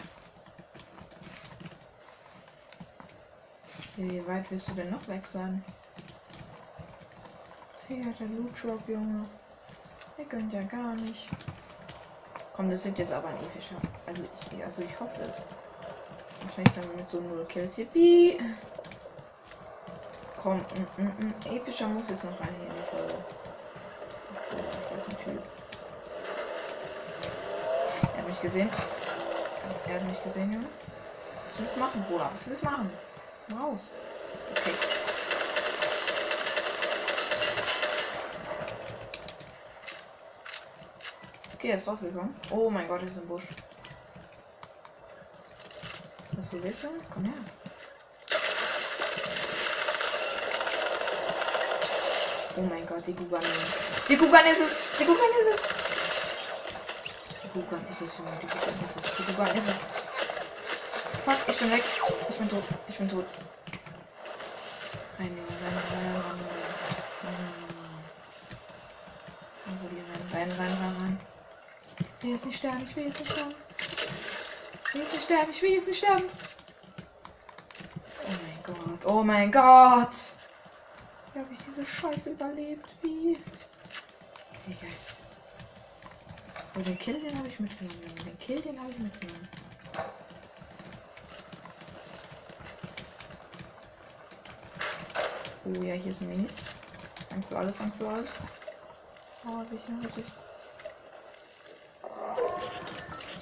Wie 3.95 4.27
weit 4.27 4.51
willst 4.51 4.67
du 4.67 4.73
denn 4.73 4.91
noch 4.91 5.07
weg 5.07 5.25
sein? 5.25 5.65
Hier 7.87 8.05
hat 8.05 8.19
der 8.19 8.27
Loot 8.27 8.51
Drop, 8.61 8.87
Junge. 8.87 9.25
Der 10.15 10.25
gönnt 10.25 10.53
ja 10.53 10.61
gar 10.61 10.93
nicht. 10.93 11.27
Komm, 12.53 12.69
das 12.69 12.85
wird 12.85 12.99
jetzt 12.99 13.13
aber 13.13 13.29
ein 13.29 13.37
epischer. 13.37 13.77
Also 14.05 14.21
ich, 14.51 14.63
also 14.63 14.83
ich 14.83 14.99
hoffe 14.99 15.23
es. 15.23 15.41
Wahrscheinlich 16.43 16.75
dann 16.75 16.95
mit 16.95 17.09
so 17.09 17.19
0 17.19 17.45
Kills 17.45 17.73
hier. 17.73 17.85
Bi. 17.85 18.39
Komm, 20.45 20.57
mm, 20.57 21.01
mm, 21.01 21.27
mm. 21.27 21.55
epischer 21.55 21.87
muss 21.87 22.07
jetzt 22.07 22.23
noch 22.23 22.39
rein 22.39 22.53
hier 22.59 22.69
in 22.69 22.75
die 22.75 22.89
Folge. 22.91 23.15
Ein 24.93 25.17
Typ. 25.17 25.43
Er 28.13 28.17
hat 28.19 28.27
mich 28.27 28.41
gesehen. 28.41 28.69
Er 29.87 29.95
hat 29.95 30.03
mich 30.03 30.23
gesehen, 30.23 30.53
Junge. 30.53 30.67
Was 31.47 31.57
willst 31.57 31.75
du 31.75 31.79
machen, 31.79 32.05
Bruder? 32.07 32.29
Was 32.31 32.47
willst 32.47 32.61
du 32.61 32.65
machen? 32.65 32.91
Raus. 33.59 33.93
Okay. 34.51 34.75
Okay, 41.55 41.69
er 41.69 41.75
ist 41.75 41.87
rausgekommen. 41.87 42.35
Oh 42.51 42.69
mein 42.69 42.87
Gott, 42.87 43.01
er 43.01 43.07
ist 43.07 43.17
im 43.17 43.27
Busch. 43.27 43.45
Was 46.33 46.51
du 46.51 46.61
willst, 46.61 46.83
Junge? 46.83 46.99
Komm 47.11 47.23
her. 47.25 47.33
Oh 52.57 52.61
mein 52.61 52.85
Gott, 52.85 53.05
die 53.05 53.13
Gugan. 53.13 53.43
Die 54.07 54.15
Gugan 54.15 54.45
ist 54.45 54.61
es! 54.61 54.97
Die 54.97 55.03
Gugan 55.05 55.31
ist 55.41 55.49
es! 55.55 55.61
Die 57.43 57.49
Gugan 57.61 57.85
ist 57.89 58.01
es, 58.01 58.17
Junge. 58.17 58.31
Die 58.41 58.47
Gugan 58.47 58.75
ist 58.83 58.95
es. 58.95 59.15
Die 59.15 59.23
Gugan 59.23 59.55
ist 59.55 59.67
es. 59.67 59.77
Fuck, 61.25 61.37
ich 61.47 61.57
bin 61.57 61.71
weg. 61.71 61.83
Ich 62.29 62.37
bin 62.37 62.49
tot. 62.49 62.63
Ich 62.87 62.97
bin 62.97 63.09
tot. 63.09 63.25
Rein, 65.19 65.27
rein, 65.27 65.57
rein, 65.63 65.73
rein, 65.91 66.05
rein. 66.23 66.39
Also 69.65 69.85
rein, 69.87 70.49
rein, 70.49 70.51
rein, 70.57 70.77
rein, 70.79 70.95
rein. 70.99 71.19
Ich 71.99 72.23
will 72.23 72.31
jetzt 72.31 72.45
nicht 72.45 72.57
sterben. 72.57 72.87
Ich 72.89 72.95
will 72.95 73.05
jetzt 73.05 73.19
nicht 73.19 73.31
sterben. 73.31 73.55
Ich 74.87 74.93
will 74.93 75.01
jetzt 75.01 75.13
nicht 75.13 75.23
sterben. 75.23 75.51
Ich 75.51 75.61
will 75.61 75.71
jetzt 75.71 75.87
nicht 75.87 75.97
sterben. 75.97 76.29
Oh 78.23 78.31
mein 78.43 78.63
Gott. 78.63 79.05
Oh 79.05 79.23
mein 79.23 79.51
Gott. 79.51 80.34
Ich 81.75 81.81
diese 81.81 81.91
Scheiße 81.93 82.29
überlebt? 82.29 82.87
Wie? 83.01 83.37
Digga. 84.65 84.87
Oh, 86.73 86.79
den 86.79 86.97
Kill, 86.97 87.21
den 87.21 87.37
habe 87.37 87.49
ich 87.49 87.59
mitgenommen. 87.59 87.99
Den 88.25 88.39
Kill, 88.39 88.61
den 88.61 88.79
habe 88.79 88.91
ich 88.91 88.99
mitgenommen. 88.99 89.49
Oh 95.65 95.83
ja, 95.83 95.95
hier 95.95 96.13
sind 96.13 96.29
Minis. 96.29 96.53
Danke 97.29 97.47
für 97.47 97.57
alles, 97.57 97.77
danke 97.77 97.97
für 97.97 98.07
alles. 98.07 98.33
Oh, 99.45 99.57
hab 99.57 99.73
ich 99.73 99.89
noch 99.89 100.03
richtig. 100.05 100.25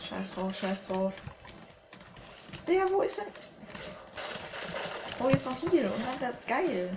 Scheiß 0.10 0.34
drauf, 0.34 0.56
scheiß 0.56 0.88
drauf. 0.88 1.14
Der, 2.66 2.90
wo 2.90 3.04
ist 3.04 3.20
denn? 3.20 3.28
Oh, 5.20 5.28
ist 5.28 5.46
noch 5.46 5.60
hier. 5.70 5.94
Und 5.94 6.04
dann 6.08 6.20
das 6.20 6.46
geil. 6.48 6.90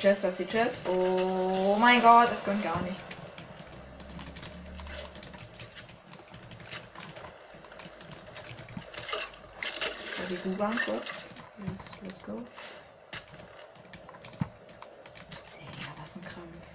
Chest, 0.00 0.24
das 0.24 0.40
ist 0.40 0.40
die 0.40 0.46
Chest. 0.46 0.76
Oh 0.88 1.76
mein 1.78 2.00
Gott, 2.00 2.30
das 2.30 2.42
gönnt 2.42 2.62
gar 2.62 2.80
nicht. 2.80 2.96
So, 10.16 10.22
die 10.30 10.48
U-Bahn 10.48 10.74
kurz. 10.86 11.28
Yes, 11.58 11.90
let's 12.02 12.22
go. 12.22 12.40
Digga, 15.52 15.90
was 16.00 16.16
ein 16.16 16.22
Krampf. 16.22 16.66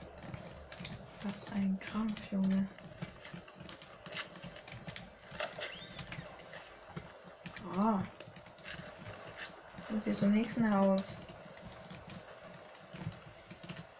Was 1.24 1.46
ein 1.56 1.80
Krampf, 1.80 2.32
Junge. 2.32 2.68
Ah. 7.76 8.04
Ich 9.88 9.96
muss 9.96 10.04
hier 10.04 10.16
zum 10.16 10.32
nächsten 10.32 10.72
Haus. 10.72 11.26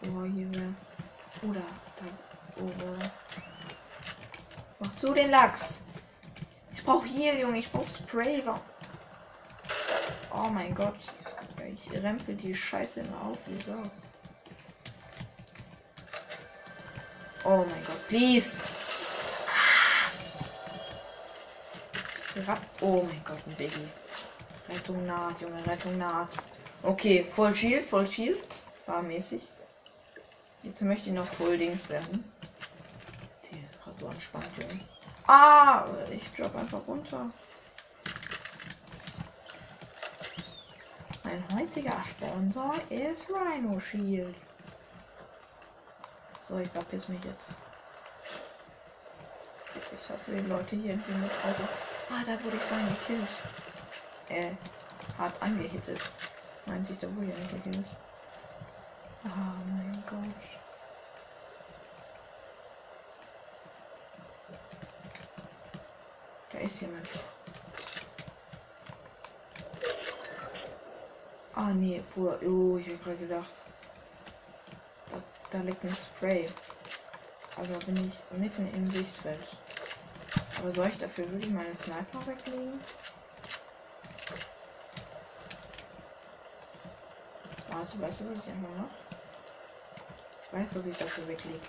Oh, 0.08 0.15
hier 0.26 0.52
wäre. 0.54 0.74
Oder 1.42 1.60
da. 1.96 2.60
Oh. 2.60 2.70
Mach 4.78 4.96
zu 4.96 5.14
den 5.14 5.30
Lachs. 5.30 5.84
Ich 6.72 6.84
brauche 6.84 7.06
hier, 7.06 7.38
Junge. 7.38 7.58
Ich 7.58 7.70
brauche 7.70 7.86
Spray. 7.86 8.42
Oh 10.32 10.48
mein 10.50 10.74
Gott. 10.74 10.96
Ich 11.74 11.90
rempel 11.92 12.34
die 12.36 12.54
Scheiße 12.54 13.00
immer 13.00 13.22
auf. 13.22 13.38
Wie 13.46 13.62
Sau. 13.62 13.90
Oh 17.44 17.64
mein 17.68 17.84
Gott. 17.86 18.08
Please. 18.08 18.62
Oh 22.80 23.02
mein 23.02 23.22
Gott, 23.24 23.38
ein 23.46 23.54
Biggie. 23.54 23.88
Rettung 24.68 25.06
naht, 25.06 25.40
Junge. 25.40 25.66
Rettung 25.66 25.96
naht. 25.96 26.28
Okay, 26.82 27.26
Voll 27.34 27.54
Shield, 27.54 27.88
Voll 27.88 28.06
Shield. 28.06 28.44
War 28.86 29.02
mäßig. 29.02 29.42
Jetzt 30.66 30.82
möchte 30.82 31.10
ich 31.10 31.14
noch 31.14 31.26
Full 31.26 31.56
Dings 31.58 31.88
werden. 31.88 32.24
Die 33.44 33.60
ist 33.60 33.80
gerade 33.82 33.96
so 34.00 34.06
entspannt, 34.08 34.48
Junge. 34.60 34.80
Ah, 35.28 35.84
ich 36.10 36.28
drop 36.32 36.56
einfach 36.56 36.80
runter. 36.88 37.30
Mein 41.22 41.44
heutiger 41.56 42.02
Sponsor 42.04 42.74
ist 42.90 43.26
Rhino 43.30 43.78
Shield. 43.78 44.34
So, 46.48 46.58
ich 46.58 46.68
verpiss 46.68 47.08
mich 47.08 47.22
jetzt. 47.22 47.52
Ich 49.92 50.10
hasse 50.10 50.32
die 50.32 50.48
Leute 50.48 50.74
hier 50.74 50.92
irgendwie 50.92 51.12
mit 51.12 51.30
Auto. 51.30 51.62
Ah, 52.10 52.22
da 52.26 52.32
wurde 52.44 52.56
ich 52.56 52.62
vorhin 52.62 52.88
gekillt. 52.88 53.28
Äh, 54.28 54.50
hart 55.16 55.40
angehittet. 55.40 56.00
Meinte 56.66 56.92
ich, 56.92 56.98
da 56.98 57.06
wurde 57.14 57.26
ja 57.28 57.36
nicht 57.36 57.64
gekillt. 57.64 57.86
Ah, 59.24 59.54
mein 59.68 60.02
Gott. 60.08 60.56
Da 66.52 66.55
ist 66.66 66.80
jemand. 66.80 67.08
Ah, 71.54 71.72
nee, 71.72 72.02
Bruder. 72.14 72.38
Oh, 72.42 72.76
ich 72.76 72.88
hab 72.88 73.04
gerade 73.04 73.16
gedacht. 73.16 73.50
Da, 75.10 75.22
da 75.52 75.58
liegt 75.64 75.84
ein 75.84 75.94
Spray. 75.94 76.48
Aber 77.56 77.78
bin 77.86 77.96
ich 78.08 78.38
mitten 78.38 78.68
im 78.74 78.90
Sichtfeld. 78.90 79.48
Aber 80.58 80.72
soll 80.72 80.88
ich 80.88 80.98
dafür 80.98 81.30
wirklich 81.30 81.52
meine 81.52 81.74
Sniper 81.74 82.26
weglegen? 82.26 82.80
Warte, 87.68 88.00
weißt 88.00 88.20
du, 88.20 88.30
was 88.30 88.44
ich 88.44 88.50
einfach 88.50 88.76
mache? 88.76 88.88
Ich 90.46 90.52
weiß, 90.52 90.68
was 90.74 90.86
ich 90.86 90.96
dafür 90.96 91.28
weglege. 91.28 91.60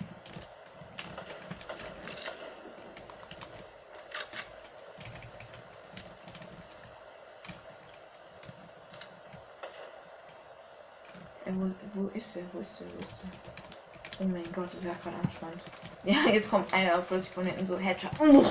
Äh, 11.48 11.52
wo, 11.54 11.70
wo 11.94 12.07
ist 12.18 12.34
der? 12.34 12.42
Wo 12.52 12.58
ist 12.58 12.80
der? 12.80 12.86
Wo 12.94 13.00
ist 13.00 13.10
der? 13.22 14.20
Oh 14.20 14.24
mein 14.24 14.52
Gott, 14.52 14.66
das 14.66 14.74
ist 14.74 14.84
ja 14.84 14.92
gerade 15.02 15.16
anspannend. 15.16 15.62
Ja, 16.04 16.30
jetzt 16.32 16.48
kommt 16.48 16.72
einer 16.72 16.98
plötzlich 16.98 17.34
von 17.34 17.44
hinten 17.44 17.66
so 17.66 17.76
Headshot. 17.76 18.12
Uh, 18.20 18.46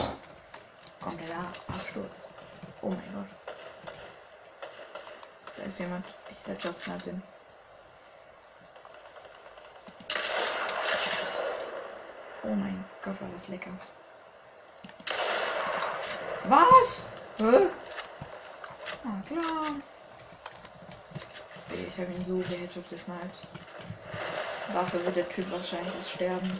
kommt 0.99 1.19
der 1.21 1.27
da? 1.27 1.73
Absturz. 1.73 2.29
Oh 2.81 2.89
mein 2.89 3.13
Gott. 3.13 3.27
Da 5.55 5.63
ist 5.63 5.79
jemand. 5.79 6.05
Ich 6.29 6.47
Headshot 6.47 6.77
snap 6.77 7.01
den. 7.03 7.23
Oh 12.43 12.53
mein 12.53 12.83
Gott, 13.01 13.19
war 13.21 13.29
das 13.33 13.47
lecker. 13.47 13.71
Was? 16.43 17.07
Hä? 17.37 17.69
Na 19.03 19.23
klar. 19.27 19.96
Ich 21.85 21.97
habe 21.99 22.11
ihn 22.11 22.25
so 22.25 22.37
geheadshot 22.37 22.89
gesniped. 22.89 23.47
Dafür 24.73 25.05
wird 25.05 25.15
der 25.15 25.29
Typ 25.29 25.51
wahrscheinlich 25.51 25.93
sterben. 26.07 26.59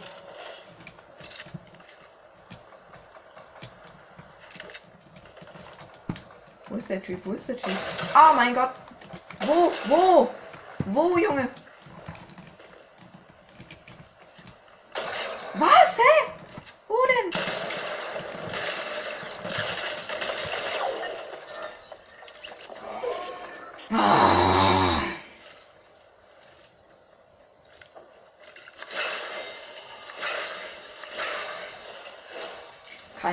Wo 6.70 6.76
ist 6.76 6.90
der 6.90 7.02
Typ? 7.02 7.26
Wo 7.26 7.32
ist 7.32 7.50
der 7.50 7.58
Typ? 7.58 7.78
Oh 8.14 8.36
mein 8.36 8.54
Gott! 8.54 8.72
Wo? 9.46 9.72
Wo? 9.88 10.30
Wo, 10.86 11.18
Junge? 11.18 11.48
Was? 15.56 15.98
Hä? 15.98 16.32
Wo 16.88 16.96
denn? 17.08 17.42
Ah. 23.98 24.28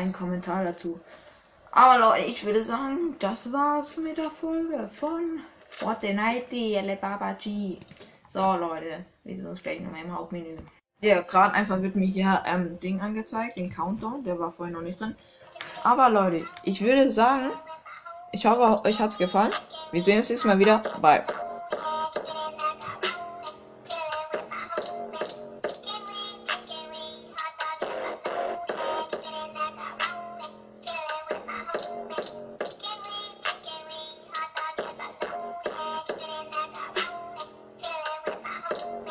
Kein 0.04 0.12
Kommentar 0.12 0.64
dazu. 0.64 1.00
Aber 1.72 1.98
Leute, 1.98 2.26
ich 2.26 2.44
würde 2.44 2.62
sagen, 2.62 3.16
das 3.20 3.50
war's 3.54 3.96
mit 3.96 4.18
der 4.18 4.30
Folge 4.30 4.90
von 5.00 5.40
Fortnite 5.70 6.78
Alibaba 6.78 7.32
G. 7.32 7.78
So 8.28 8.54
Leute, 8.54 9.06
wir 9.24 9.34
sehen 9.34 9.46
uns 9.46 9.62
gleich 9.62 9.80
nochmal 9.80 10.02
im 10.02 10.14
Hauptmenü. 10.14 10.56
Ja, 11.00 11.22
gerade 11.22 11.54
einfach 11.54 11.80
wird 11.80 11.96
mir 11.96 12.06
hier 12.06 12.42
ähm, 12.44 12.78
Ding 12.80 13.00
angezeigt, 13.00 13.56
den 13.56 13.70
Countdown, 13.70 14.24
der 14.24 14.38
war 14.38 14.52
vorhin 14.52 14.74
noch 14.74 14.82
nicht 14.82 15.00
drin. 15.00 15.14
Aber 15.84 16.10
Leute, 16.10 16.44
ich 16.64 16.82
würde 16.82 17.10
sagen, 17.10 17.52
ich 18.32 18.44
hoffe, 18.44 18.84
euch 18.84 19.00
hat's 19.00 19.16
gefallen. 19.16 19.52
Wir 19.90 20.02
sehen 20.02 20.18
uns 20.18 20.28
nächstes 20.28 20.44
Mal 20.46 20.58
wieder. 20.58 20.82
Bye. 21.00 21.24